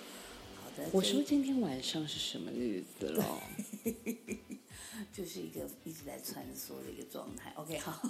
[0.62, 3.42] 好的，我说今天晚上是什么日子了？
[5.14, 7.52] 就是一个一直在穿梭的一个状态。
[7.56, 8.02] OK，好，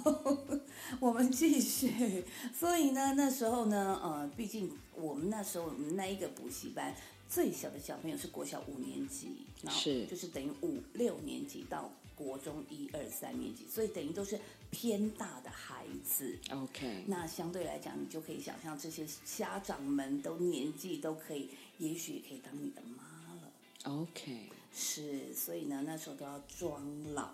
[1.00, 2.24] 我们继续。
[2.58, 6.94] 所以呢，那时候呢，呃，毕竟我们那时候我们那一个补习班
[7.28, 14.38] 最小的小朋友是国小五年级，然后是就是等于五六年级到国中一二三年级，所以等于都是
[14.70, 16.38] 偏大的孩子。
[16.50, 23.02] OK，那相对来讲，你就可以想象这些家长们都年纪都可以，也许也可以当你的妈
[23.42, 23.50] 了。
[23.84, 26.82] OK，是，所以呢，那时候都要装
[27.14, 27.30] 老。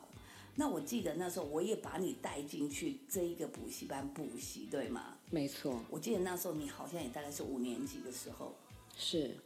[0.56, 5.16] 那我记得那时候我也把你带进去这一个补习班补习，对吗？
[5.30, 8.54] 没错，我记得那时候你好像也大概是五年级的时候。
[8.96, 9.36] 是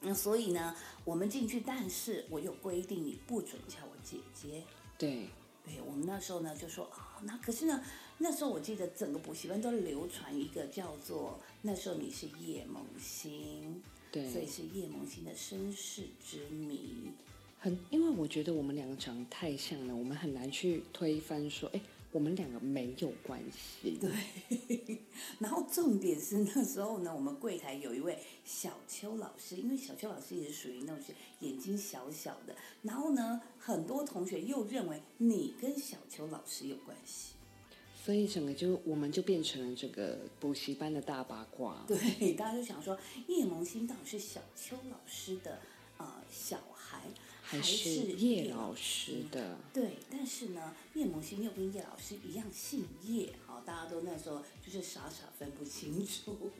[0.00, 4.64] 那所以呢，我们进去，但是我有规定，你不准叫我姐姐。
[4.96, 5.28] 对，
[5.64, 7.84] 对我们那时候呢就说啊、那可是呢，
[8.16, 17.12] 那时候我记得整个补习班都流传一个叫做那时候你是叶萌新，所以，是叶萌新的身世之谜。
[17.62, 23.96] 很，因为我觉得我们两个长得太像了，我们很难去推翻说，哎，我们两个没有关系。
[24.00, 24.98] 对，
[25.38, 31.14] 然后重点是那时候呢，我们柜台有一位小邱老师，因为小邱老师也是属于那种是
[31.46, 37.34] 眼睛小小的，然后呢，很多同学又认为你跟小邱老师有关系，
[38.04, 41.84] 所以整个就我们就变成了这个补习班的大八卦。
[41.86, 42.98] 对， 大家就想说
[43.28, 45.60] 叶萌新到底是小邱老师的
[45.98, 46.71] 呃小孩，
[47.52, 56.50] 还是是叶老师的，对，但是呢，叶萌新又跟叶老师一样姓叶，好，大家都那时候就是傻傻分不清楚。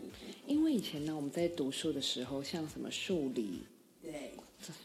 [0.47, 3.63] 因为以前呢，我们在读书的时候，像什么数理、
[4.03, 4.35] 对，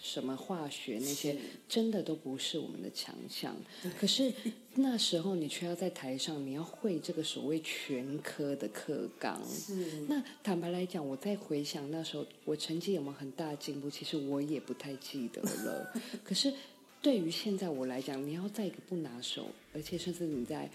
[0.01, 1.35] 什么化学那些，
[1.67, 3.55] 真的都不是我们的强项。
[3.99, 4.31] 可是
[4.75, 9.41] 那时候你却要在台上，你要会这个所谓全科的课纲。
[9.49, 15.93] 是那坦白来讲，我在回想那时候我成绩有没有很大进步，其实我也不太记得了。
[16.23, 16.53] 可是
[17.01, 20.69] 对于现在我来讲，你要在一个不拿手，而且甚至你在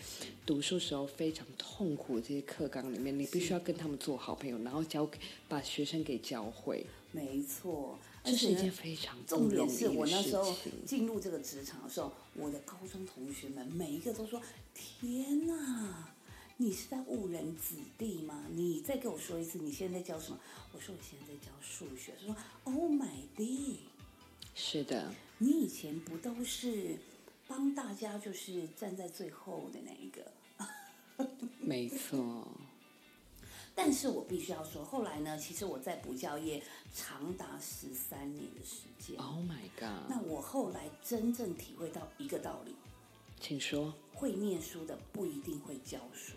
[0.46, 10.72] 读书时候非常痛苦的这些课纲里面，你必须要跟他们做好朋友，然后教给把学生给教会，没错，这是一件非常不重点是我那时候情。
[10.86, 14.40] 进入这个职场的时候，我的高中同学们每一个都说
[14.74, 16.14] ：“天哪，
[16.56, 18.44] 你是在误人子弟吗？
[18.50, 20.38] 你再给我说一次，你现在在教什么？”
[20.72, 23.78] 我说：“我现在在教数学。”他说：“Oh my god，
[24.54, 26.96] 是的，你以前不都是
[27.48, 30.32] 帮大家就是站在最后的那一个？”
[31.60, 32.46] 没错，
[33.74, 36.62] 但是我必须要说，后来呢，其实我在补教业
[36.94, 39.16] 长达十三年的时间。
[39.16, 40.10] Oh my 那 god！
[40.10, 42.74] 那我后来真正体会到一个道理：
[43.40, 43.92] 请说。
[44.12, 46.34] 会念书的不一定会教书。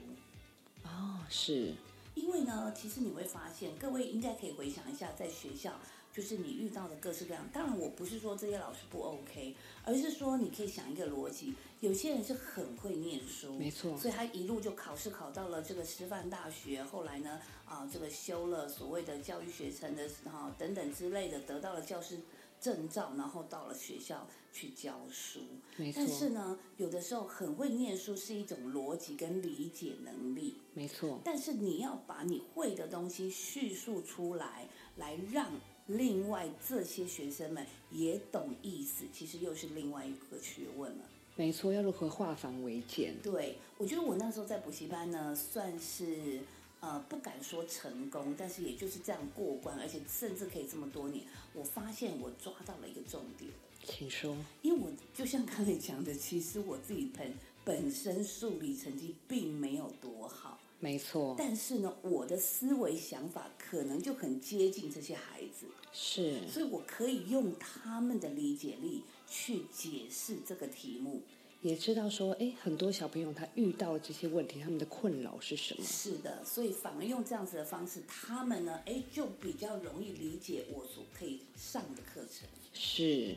[0.83, 1.73] 哦，是
[2.15, 5.73] 因为呢，其实你会发现，各位应该可以回想一下，在学校
[6.13, 7.45] 就是你遇到的各式各样。
[7.51, 11.53] 当然，我不是说这些老师不 OK，而是说你可以想一个逻辑，
[11.85, 22.19] 有些人是很会念书，没错所以他一路就考试考到了这个师范大学，后来呢，啊，这个修了所谓的教育学程的啊等等之类的，得到了教师
[22.59, 25.41] 证照，然后到了学校去教书。
[25.77, 35.51] 没错但，是呢，有的时候很会念书是一种逻辑跟理解能力，没错，但是你要把你会的东西叙述出来，来让
[35.85, 41.05] 另外这些学生们也懂意思，其实又是另外一个学问了。
[41.35, 43.13] 没错，要如何化繁为简？
[43.21, 46.39] 对，我觉得我那时候在补习班呢，算是
[46.79, 53.51] 呃不敢说成功，但是也就是这样过关，而且甚至可以这么多年，我发现我抓到了一个重点。
[53.83, 54.35] 请说。
[54.61, 57.33] 因为我就像刚才讲的，其实我自己本
[57.63, 71.21] 本身数理成绩并没有多好，没错，但是呢，我的思维想法可能就很接近这些孩子，是所以我可以用他们的理解力去解释这个题目。
[71.61, 75.84] 也知道说，哎，很多小朋友他遇到这些问题，他们的困扰是什么？
[75.84, 82.47] 是的，所以反而用这样子的方式，他们呢，哎，就比较容易理解我所可以上的课程。
[82.71, 83.36] 是，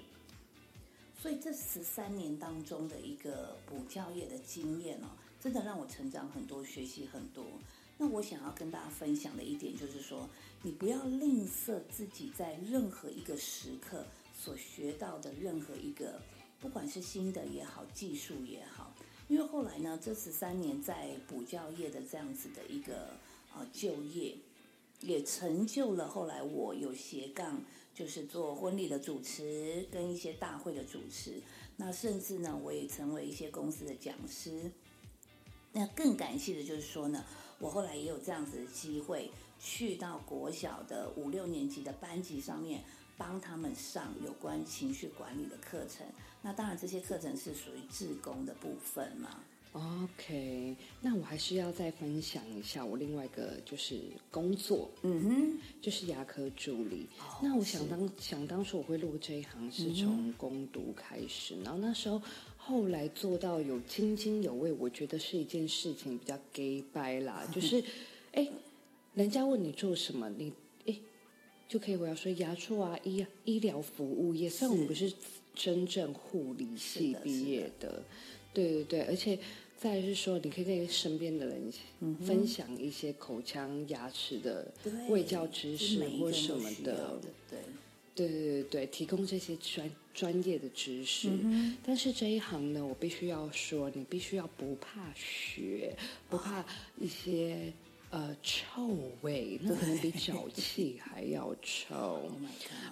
[1.19, 5.09] 所以这十三年当中的一个补教业的经验哦，
[5.41, 7.47] 真的让我成长很多，学习很多。
[7.97, 10.29] 那我想要跟大家分享的一点就是说，
[10.63, 14.05] 你不要吝啬自己在任何一个时刻
[14.39, 16.23] 所学到的任何一个。
[16.61, 18.93] 不管是新的也好，技术也好，
[19.29, 23.11] 因为后来呢，这十三年在补教业的这样子的一个
[23.55, 24.35] 呃就业，
[25.01, 27.63] 也成就了后来我有斜杠，
[27.95, 31.41] 就是做婚礼的主持跟一些大会的主持，
[31.77, 34.73] 那甚至呢，我也成为一些公司的讲师。
[35.71, 37.25] 那更感谢的就是说呢，
[37.61, 39.31] 我后来也有这样子的机会，
[39.61, 42.83] 去到国小的五六年级的班级上面。
[43.19, 46.07] 帮他们上有关情绪管理的课程，
[46.41, 49.41] 那当然这些课程是属于自工的部分嘛。
[49.73, 54.01] OK，那我还是要再分享一下我另外一个就是
[54.31, 57.07] 工作，嗯哼，就是牙科助理。
[57.21, 62.21] 哦那我想当想当初我会入这一行是从攻读开始，然后那时候
[62.57, 67.85] 后来做到有津津有味，我觉得是一件事情比较 gay 掰啦，就是
[68.33, 68.49] 哎，
[69.15, 70.55] 人家问你做什么，你哎
[71.69, 75.13] 就可以我要说牙处啊医医疗服务业，虽然我们不是
[75.55, 78.03] 真正护理系毕业的，
[78.55, 79.39] 对对对，而且
[79.77, 81.73] 再是说，你可以跟身边的人
[82.25, 87.21] 分享一些口腔牙齿的对，卫教知是识或什么的。
[87.49, 87.59] 对。
[88.15, 91.31] 对对，提供这些专专业的知识。
[91.85, 95.97] 但是这一行呢，我必须要说，你必须要不怕学，
[96.29, 96.67] 不怕
[96.99, 97.73] 一些
[98.11, 98.89] 呃臭
[99.23, 101.95] 味，那可能比脚气 还要臭。
[101.95, 102.31] Oh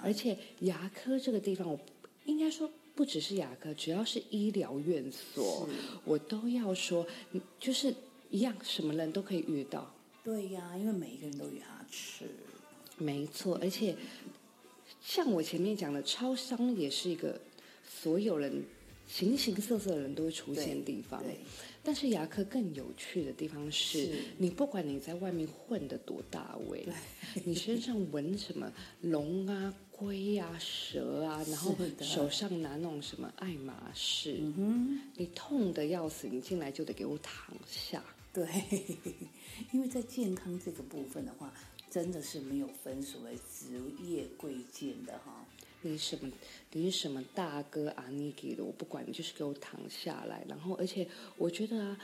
[0.03, 1.79] 而且牙科这个地方，我
[2.25, 5.69] 应该说不只是牙科，只要是医疗院所，
[6.05, 7.07] 我都要说，
[7.59, 7.95] 就是
[8.31, 9.91] 一样，什么人都可以遇到。
[10.23, 12.27] 对呀，因为每一个人都有牙齿，
[12.99, 13.97] 没错，而且
[15.03, 17.41] 像我前面讲的，超商也是一个
[17.89, 18.63] 所有人
[19.07, 21.23] 形形色色的人都会出现的地方。
[21.87, 26.87] 对，但是牙科更有趣的地方是，是你不管你在外面混的多大位，
[27.47, 28.73] 你身上纹什么
[29.03, 38.05] 龙啊、龟啊、蛇啊，然后手上拿那种什么爱马仕，嗯你痛的要死，你进来就得给我躺下。
[38.33, 38.47] 对，
[39.73, 41.53] 因为在健康这个部分的话，
[41.91, 45.47] 真的是没有分所谓职业贵贱的哈。
[45.83, 46.31] 你什么？
[46.73, 48.07] 你是什么大哥啊？
[48.11, 50.45] 你给的我不管，你就是给我躺下来。
[50.49, 51.07] 然后，而且
[51.37, 51.99] 我觉得啊，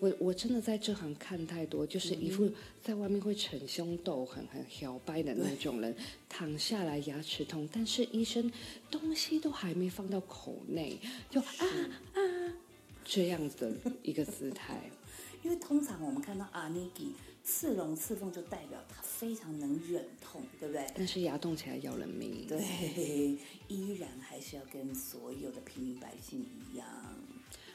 [0.00, 2.50] 我我真的在这行看太多，就是一副
[2.82, 5.94] 在外面会逞凶斗狠、很摇摆的那种人，
[6.28, 8.50] 躺下来牙齿痛，但是医生
[8.90, 10.98] 东西都还没放到口内，
[11.30, 11.46] 就啊
[12.14, 12.18] 啊
[13.04, 14.90] 这样子的一个姿态。
[15.44, 17.12] 因为通常我们看到阿尼基
[17.44, 20.86] 刺龙刺凤，就代表他非常能忍痛，对不对？
[20.96, 22.46] 但是牙动起来要人命。
[22.48, 23.38] 对，
[23.68, 26.86] 依然还是要跟所有的平民百姓一样。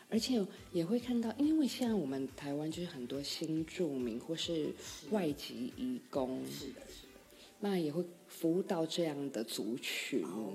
[0.09, 4.73] 而且也会看到，因为现在我们台湾就是很多新住民或是
[5.11, 7.13] 外籍移工，是的，是的。
[7.59, 10.23] 那也会服务到这样的族群。
[10.23, 10.53] 哦，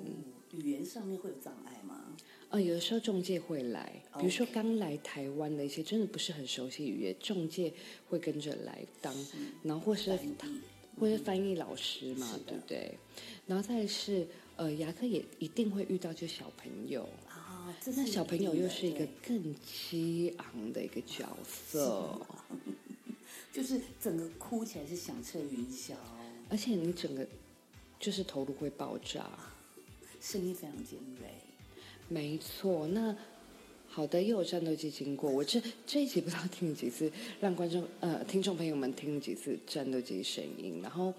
[0.50, 2.16] 语言上面会有障碍吗？
[2.54, 7.72] 呃，有的时候中介会来，比如说刚来台湾的一些真的不是很熟悉语言，中介
[8.08, 9.12] 会跟着来当，
[9.64, 10.16] 然后或是
[10.96, 12.96] 或是翻译老师嘛对不对？
[13.48, 14.24] 然后再是
[14.54, 17.08] 呃，牙科也一定会遇到就小朋友，
[17.86, 22.20] 那小朋友又是一个更激昂的一个角色。
[23.52, 25.94] 就是整个哭起来是响彻云霄，
[26.48, 27.26] 而且你整个
[27.98, 29.28] 就是头颅会爆炸。
[30.20, 31.28] 声音非常尖锐。
[32.08, 33.14] 没错，那
[33.88, 41.14] 好的，又有战斗机经过，我这这一集不知道听了几次，让观众呃听众朋友们听了几次战斗机声音，然后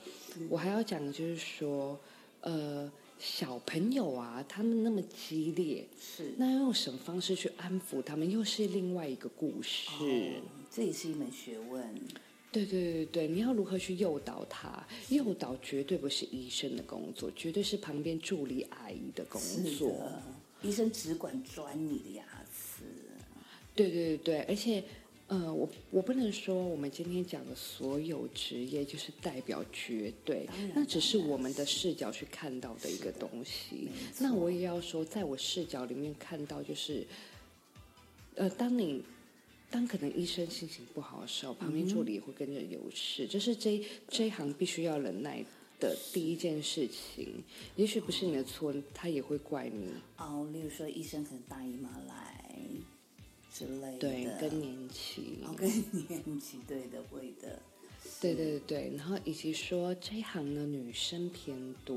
[0.50, 1.98] 我还要讲的就是说，
[2.42, 9.90] 呃，小朋友啊，他们那么激烈，是，那要用什么方式去安抚他们，又是另外一个故事。
[10.00, 11.82] 哦这也是一门学问。
[12.52, 14.86] 对对对对，你要如何去诱导他？
[15.08, 19.96] 诱导绝对不是医生的工作，绝对是旁边助理阿姨的工是作。
[20.66, 22.84] 的，医生只管钻你的牙齿。
[23.76, 24.84] 对对对对，而且，
[25.28, 33.90] 呃，我我不能说我们今天讲的所有职业就是代表绝对，那只是我们的视角去看到的一个东西。
[34.20, 37.06] 那我也要说，在我视角里面看到，就是
[38.36, 39.04] 呃，当你
[39.70, 45.44] 当可能医生心情不好的时候，旁边助理也会跟着有事，就是这这一行必须要忍耐
[45.80, 47.44] 的第一件事情。
[47.76, 49.90] 也许不是你的错，他也会怪你。
[50.18, 52.56] 哦，例如说医生可能大姨妈来
[53.52, 57.60] 之类的，对，更年期，哦，更年期，对的，会的。
[58.22, 61.96] 对对对，然后以及说这一行的女生偏多，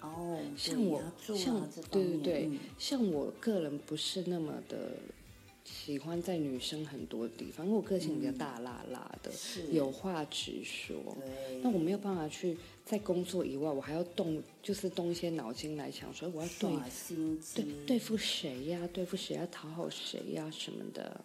[0.00, 4.92] 哦，像我像柱啊这对对对嗯，像我个人不是那么的
[5.64, 10.94] 喜欢在女生很多地方，因为我个性比较大辣辣的，是有话直说。
[11.18, 12.56] 对，那我没有办法去
[12.86, 16.70] 在工作以外，我还要动，就是动一些脑筋来想所以我要对
[17.52, 21.20] 对，对付谁呀，对付谁呀，讨好谁呀什么的。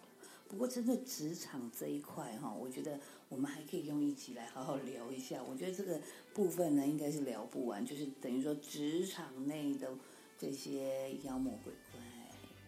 [0.48, 2.98] 不过，真的职场这一块哈，我觉得
[3.28, 5.40] 我们还可以用一集来好好聊一下。
[5.42, 6.00] 我觉得这个
[6.34, 9.88] 部分呢，应该是聊不完，就是等于说职场内的
[10.36, 11.91] 这些妖魔鬼怪。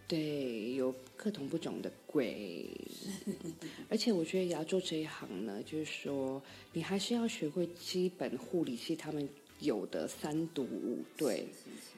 [0.06, 2.68] 对，有各种不种的鬼，
[3.88, 6.42] 而且我觉得牙做这一行呢，就是说
[6.74, 9.26] 你还是要学会基本护理系他们
[9.60, 11.46] 有的三毒五对，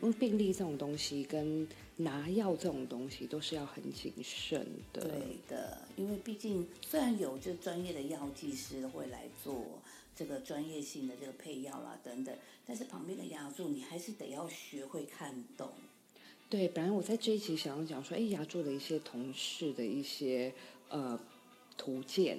[0.00, 5.02] 因为病历这种东西跟拿药这种东西都是要很谨慎的。
[5.02, 9.82] 对的，因为毕竟虽然有这专业的药剂师会来做
[10.14, 12.32] 这个专业性的这个配药啦等等，
[12.64, 15.72] 但是旁边的牙柱你还是得要学会看懂。
[16.49, 20.53] 对，本来我在这一集想要讲说，哎，牙做的一些同事的一些
[20.88, 21.18] 呃
[21.76, 22.38] 图鉴，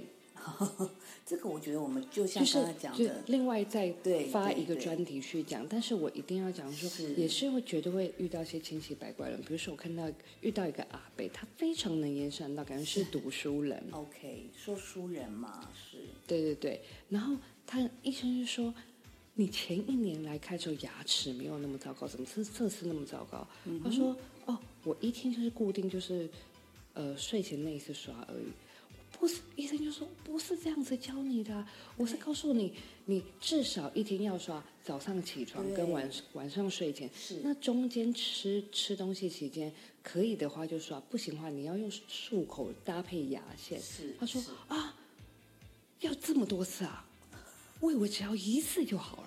[1.25, 15.97] 这个我觉得我们就像就是就刚才讲的，另外再对发一个专题去讲，但是我一定要讲说，也是会绝对会遇到一些千奇百怪的人，比如说我看到遇到一个阿伯，他非常能言善道，感觉是读书人，OK，说书人嘛是。
[16.25, 17.35] 对对对，然后
[17.65, 18.73] 他医生就说。
[19.39, 23.47] 你前一年来看的时候牙齿没有那么糟糕，怎么这这次那么糟糕？
[23.83, 26.27] 他说：“哦，我一天就是固定就是，
[26.95, 28.47] 呃，睡前那一次刷而已。”
[29.19, 32.73] 不是，医生就说不是这样子教你的啊、我是告诉你，
[33.05, 37.07] 你至少一天要刷，早上起床跟晚晚上睡前。
[37.43, 39.71] 那中间吃吃东西期间，
[40.01, 43.79] 可以的话就刷，不行的话你要用漱口搭配牙线。
[43.79, 44.95] 是他说啊，
[46.01, 47.03] 要这么多次啊？
[47.79, 49.26] 我以为只要一次就好了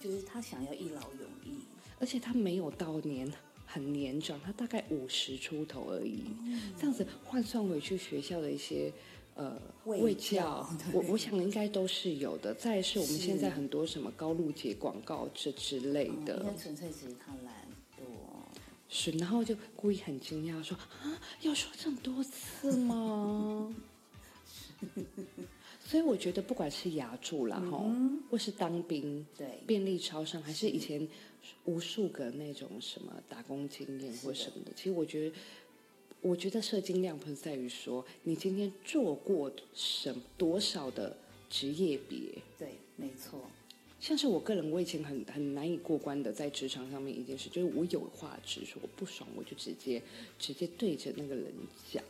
[0.00, 1.58] 就是他想要一劳永逸，
[1.98, 3.30] 而且他没有到年
[3.66, 6.24] 很年长，他大概五十出头而已。
[6.78, 8.92] 这样子换算回去学校的一些
[9.34, 12.54] 呃卫卫教 我我想应该都是有的。
[12.54, 17.54] 再是我们现在很多什么高露洁广告这之类嗯的纯粹只是他懒
[17.96, 18.02] 惰。
[18.88, 23.74] 是，然后就故意很惊讶说啊，要说这么多次吗？
[25.88, 27.82] 所以我觉得，不管是牙柱啦，哈、
[28.30, 29.46] 或是当兵，对。
[29.66, 31.08] 便利超商，还是以前
[31.64, 35.36] 无数个那种什么打工经验或什么的，其实我觉得，
[36.20, 41.16] 我觉得射精量不是在于说你今天做过什多少的
[41.48, 42.18] 职业别，
[42.58, 43.40] 对，没错，
[43.98, 50.02] 像是我个人，我以前很很难以过关的，在职场上面一件事，就是我有话直说，我不爽我就直接
[50.38, 51.50] 直接对着那个人
[51.90, 52.04] 讲。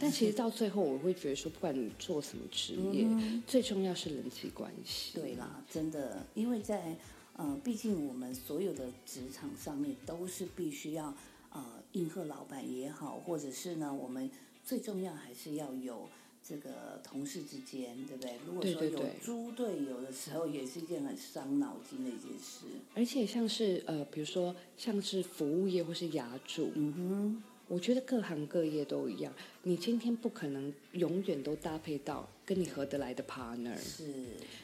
[0.00, 3.06] 但其实到最后，我会觉得说，不管你做什么职业，
[3.46, 5.12] 最重要是人际关系。
[5.14, 6.96] 对啦，真的，因为在
[7.34, 11.14] 呃，毕竟我们所有的职场上面都是必须要
[11.52, 14.30] 呃应和老板也好，或者是呢，我们
[14.64, 16.06] 最重要还是要有
[16.46, 18.32] 这个同事之间，对不对？
[18.46, 22.66] 如果说有猪队友的时候，也是一件很伤脑筋的一件事。
[22.94, 33.78] 而且像是呃，比如说像是服务业或是牙主，嗯哼，我觉得各行各业都一样，你今天不可能永远都搭配到跟你合得来的 partner。
[33.78, 34.12] 是，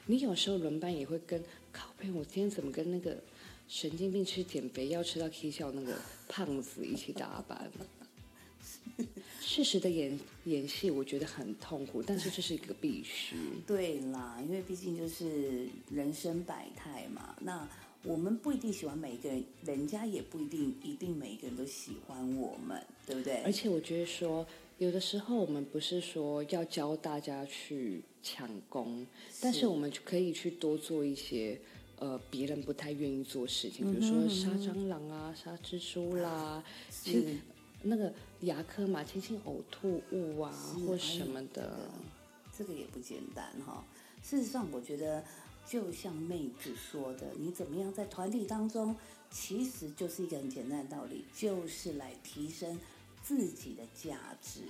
[0.07, 1.41] 你有时候轮班也会跟
[1.71, 3.17] 靠背，我今天怎么跟那个
[3.69, 5.97] 神经病吃减肥药吃到 K 笑那个
[6.27, 7.71] 胖子一起打班？
[9.41, 13.37] 适时的演演戏，我觉得很痛苦，但是这是一个必须。
[13.65, 17.37] 对啦，因为毕竟就是人生百态嘛。
[17.41, 17.69] 那
[18.07, 23.43] 我们不一定喜欢每一个人，人家也不一定一定每一个人都喜欢我们，对不对？
[23.43, 24.47] 而且我觉得说，
[24.79, 29.07] 有的时候我们不是说要教大家去抢功，
[29.41, 31.61] 但是我们可以去多做一些
[31.99, 37.41] 呃别人不太愿意做的事情，比如说杀蟑螂啊、杀蜘蛛啦，清
[37.83, 40.53] 那个牙科嘛，清清呕吐物啊
[40.87, 41.91] 或什么的。
[42.59, 43.85] 这个也不简单哈。
[44.23, 45.23] 事实上，我觉得
[45.67, 48.95] 就像妹子说的，你怎么样在团体当中，
[49.31, 52.79] 其实就是一个很简单的道理，就是来提升
[53.23, 54.61] 自己的价值。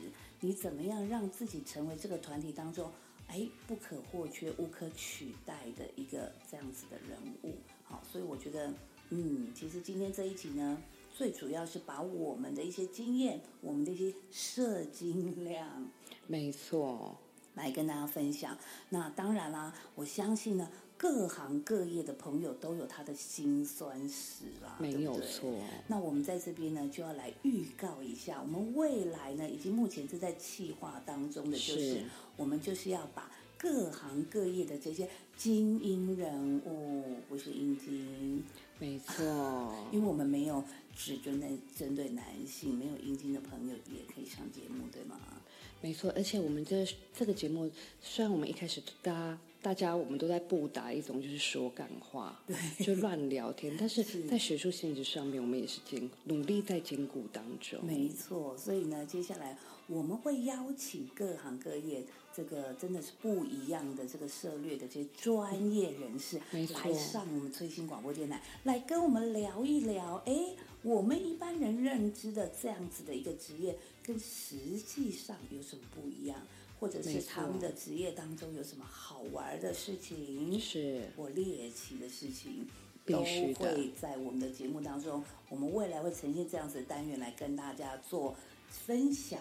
[0.40, 2.90] 你怎么样让自己成为这个团体当中，
[3.28, 7.54] 哎，不可或缺、无可取代的一个这样子的人物？
[7.84, 8.72] 好，所以我觉得，
[9.10, 10.82] 嗯，其实今天这一集呢。
[11.18, 15.88] 最主要是把我们的一些经验，我们的一些社经量。
[16.26, 17.16] 没错，
[17.54, 18.54] 来跟大家分享。
[18.90, 25.52] 那当然啦，我相信呢，各行各业的朋友都有他的辛酸史啦，没有错。
[25.88, 32.04] 那我们在这边呢，就要来预告一下，我们未来呢，以及目前正在企划当中的，就是是
[32.36, 38.42] 我们就是要把各行各业的这些精英人物，不是阴茎，
[38.78, 40.64] 没错， 因为我们没有
[40.96, 45.18] 只针对针对男性，没有阴茎的朋友也可以上节目，对吗？
[45.82, 46.10] 没错。
[46.16, 47.70] 而且我们这这个节目，
[48.00, 57.84] 虽然我们一开始大家大家我们都在不打一种就是说干话，对，就乱聊天，但是在学术性质上面，我们也是兼努力在兼顾当中。
[57.84, 59.58] 没错，所以呢，接下来
[59.88, 70.22] 我们会邀请各行各业这个真的是不一样的这个涉略的这些专业人士没错来上我们最新广播电台，来跟我们聊一聊。
[70.26, 76.40] 哎，我们一般人认知的这样子的一个职业，跟实际上有什么不一样？
[76.78, 80.60] 或者是他们的职业当中有什么好玩的事情？
[80.60, 82.66] 是或猎奇的事情，
[83.04, 88.36] 必都会在我们的节目当中，我们未来会呈现这样子的单元来跟大家做
[88.68, 89.40] 分享。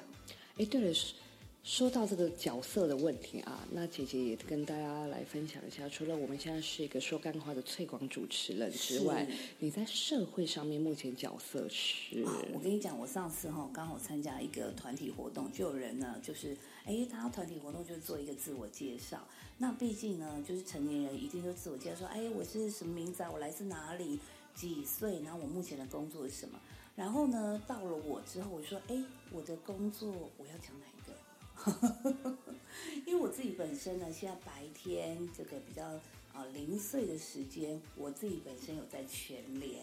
[0.58, 1.18] 哎，对了，说
[1.64, 9.28] 说到这个角色的问题啊，那姐姐也跟大家来分享一下，除了我们现在是一个说干话的翠广主持人之外，
[9.58, 12.24] 你在社会上面目前角色是？
[12.24, 16.56] 啊，我跟你讲，我上次哈刚好参加一个团体活动，就有人呢，就是
[16.86, 19.20] 哎，他团体活动就是做一个自我介绍。
[19.58, 23.32] 那毕竟呢，就是成年人一定就自我介绍说，哎，我是什么名字啊？
[23.32, 24.20] 我来自哪里？
[24.54, 25.22] 几岁？
[25.22, 26.60] 然后我目前的工作是什么？
[26.96, 32.38] 然后呢，到了我之后，我说，哎，我的工作我要讲哪一个？
[33.06, 36.00] 因为我自己本身呢，现在白天这个比较
[36.36, 39.82] 啊、零碎的时间，我自己本身有在全联。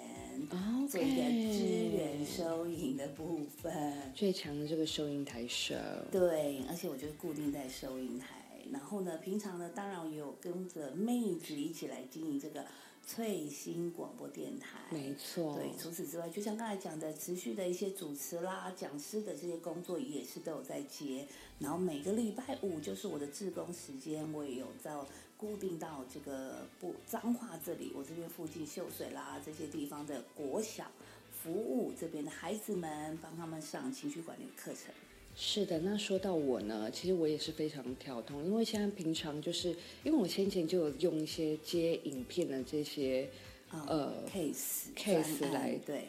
[0.51, 4.13] 哦做一个支援收银的部分。
[4.15, 5.75] 最强的这个收银台手，
[6.11, 8.37] 对，而且我就是固定在收银台。
[8.71, 12.65] 然后呢，平常呢，当然也有跟着妹子一起来经营这个
[13.07, 14.81] 翠星广播电台。
[14.91, 21.27] 没错，对，除此之外，就像刚才讲的，持续的一些主持啦、讲师的这些工作也是都有在接。
[21.59, 24.95] 然后每个礼拜五就是我的志工时间，我也有在
[25.43, 30.89] 固定到这个不彰化这里，我这边附近秀水啦这些地方的国小
[31.33, 34.95] 服务这边的孩子们，帮他们上情绪管理课程。
[35.35, 39.71] 是的，那说到我呢，其实我也是非常跳通，因为现在平常就是
[40.05, 43.29] 因为我先前就有用一些接影片的这些
[43.69, 46.07] 啊呃 case case 来对，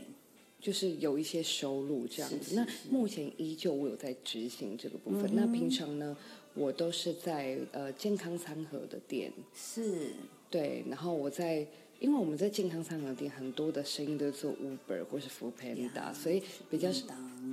[0.60, 2.54] 就是有一些收入这样子。
[2.54, 5.32] 那是是是目前依旧我有在执行这个部分。
[5.34, 6.16] 那平常呢，
[6.54, 10.12] 我都是在呃健康餐盒的店，是
[10.50, 11.66] 对，然后我在。
[12.00, 17.06] 因为我们在健康餐盒店很多的生意都是做 Uber 或是 f o o Panda，所以比较是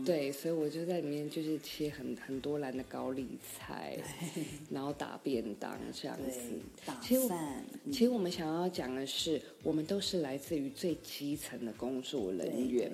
[0.04, 3.98] 对，所以我就在里面就是切很很多篮的高丽菜，
[4.70, 6.86] 然后打便当这样子对。
[6.86, 12.90] 打其实我饭，嗯其实我们想要讲的是，我们都是来自于最基层的工作人员，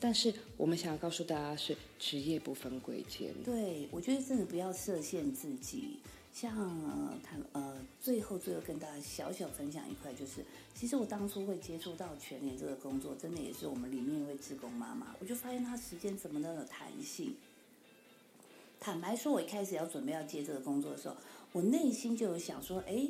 [0.00, 3.32] 但是我们想要告诉大家是职业不分贵贱。
[3.44, 5.98] 对，我觉得真的不要设限自己。
[6.40, 17.34] 像呃，谈呃，最后最后跟大家小小分享一块，就是其实我当初会接触到全联这个工作，真的也是我们里面一位职工妈妈，我就发现她时间怎么那么有弹性。
[18.78, 21.16] 坦白说，我一开始要准备要接这个工作的时候，
[21.50, 23.08] 我内心就有想说，哎，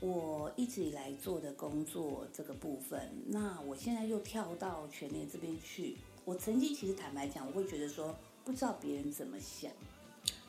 [0.00, 8.16] 我一直以来做的工作这个部分，那我现在又跳到全联这边去，我曾经其实坦白讲，我会觉得说，
[8.46, 9.70] 不知道别人怎么想。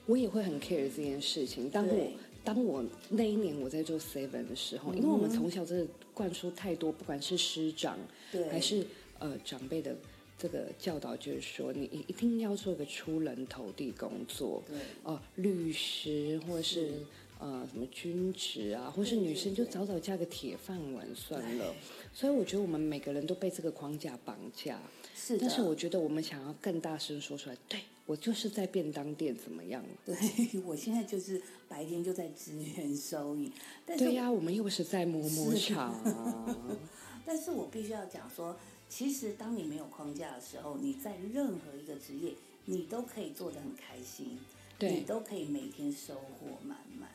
[0.05, 1.69] 我也会很 care 这件事情。
[1.69, 2.11] 当我
[2.43, 7.97] 当我那一年我在做 Seven 的时候，因为我们从小真的灌输太多，不管是师长
[8.31, 8.85] 对还是
[9.19, 9.95] 呃长辈的
[10.37, 14.61] 这个教导，就是说你一一定要做一个出人头地工作。
[14.67, 16.93] 对哦、律师或者是是
[17.39, 21.73] 呃什么军职啊，或是女生就早早嫁个铁饭碗算了。
[22.13, 24.79] 所以我觉得我们每个人都被这个框架绑架。
[25.15, 29.83] 是，但是我觉得我们想要更大声说出来，对我就是在便当店怎么样？
[30.05, 30.15] 对
[30.65, 33.51] 我现在就是白天就在支援收银，
[33.85, 35.95] 但是对呀、我们又不是在摸摸是场。
[37.25, 38.57] 但是我必须要讲说，
[38.89, 42.33] 其实当你没有框架的时候，你在任何一个职业，
[42.65, 44.37] 你都可以做得很开心，
[44.77, 47.09] 对你都可以每天收获满满。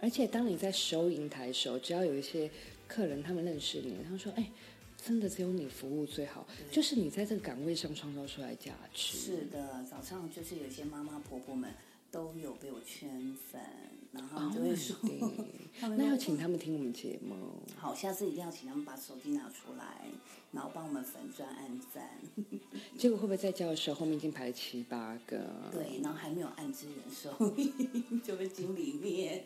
[0.00, 2.48] 而且当你在收银台的时候，只要有一些
[2.86, 4.48] 客人他们认识你，他们说：“哎，
[5.02, 11.72] 真的只有你服务最好，就是你在这个岗位上创造出来价值。”是的，早上就是有些妈妈婆婆们
[12.10, 13.60] 都有被我圈粉。
[14.10, 14.96] 然后就会说，
[15.80, 17.34] 那要说请他们听我们节目。
[17.76, 20.06] 好，下次一定要请他们把手机拿出来，
[20.50, 22.18] 然后帮我们粉钻按赞。
[22.96, 25.44] 结果会不会在家的时候后面已经排了七八个？
[25.70, 29.44] 对，然后还没有按支人收音，就会经里面。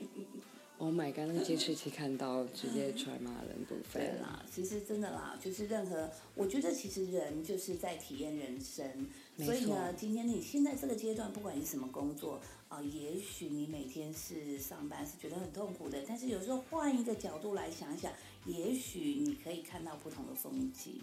[0.83, 4.03] ，Oh my god，那个监视器看到直接出来骂人不分。
[4.03, 9.07] 对啦，其实真的啦，就是任何，我觉得其实人就是在体验人生，
[9.39, 18.13] 所以呢，今天你现在这个阶段，不管你什么工作啊、也许你每天是上班是觉得很痛苦的，但是有时候换一个角度来想想，
[18.45, 21.01] 也许你可以看到不同的风景。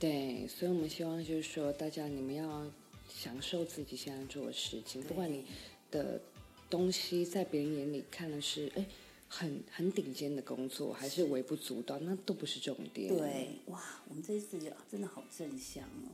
[0.00, 2.66] 对，所以我们希望就是说，大家你们要
[3.08, 5.44] 享受自己现在做的事情，不管你
[5.90, 6.18] 的
[6.70, 8.86] 东西在别人眼里看的是哎
[9.28, 16.10] 很很顶尖的工作，还是微不足道，那都不是重点。，对，哇，我们这一次也真的好正向哦，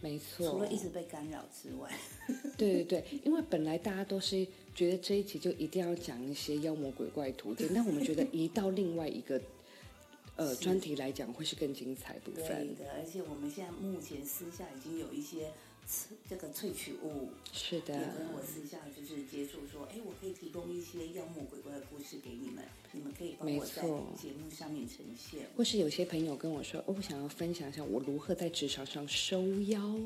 [0.00, 0.48] 没错。
[0.48, 1.90] 除了一直被干扰之外，
[2.58, 9.40] 对对对，因为本来大家都是觉得这一集就一定要讲一些妖魔鬼怪图片， 但我们觉得移到另外一个
[10.36, 12.74] 呃专题来讲，会是更精彩部对分。
[12.76, 15.52] 的，而且我们现在目前私下已经有一些萃
[16.28, 17.28] 这个萃取物。
[17.52, 25.48] 是的也，跟我私下就是接触说，哎，我可以提供一些妖魔鬼怪的故事给你们，你们可以帮我在错节目上面呈现。
[25.56, 29.98] 或是有些朋友跟我说，哦，我想要分享一下我如何在职场上收腰。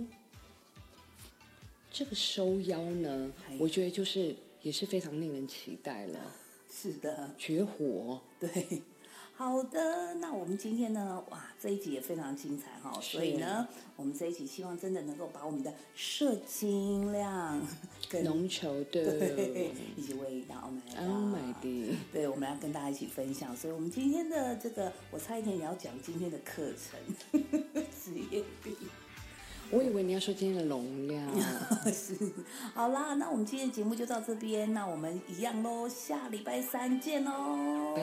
[1.92, 6.34] 这个收腰呢哎，我觉得就是也是非常令人期待了，
[6.70, 8.20] 是的，绝活。
[8.40, 8.82] 对。
[9.38, 17.60] 好的，那我们今天呢，哇，这一集也非常精彩哈，是所以呢，我们这一集希望真的能够把我们的射精量
[18.08, 21.96] 跟浓稠对的以及味道，Oh my Oh god my god！
[22.12, 27.42] 对，我们要跟大家一起分享，所以我们今天的这个，我差一点也要讲今天的课程，
[27.92, 28.74] 职业病。
[29.70, 31.22] 我以为你要说今天的容量，
[31.92, 32.16] 是
[32.74, 38.02] 好啦，那我们今天节目就到这边，那我们一样喽，下礼拜三见喽，拜。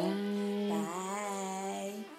[0.69, 2.12] 拜。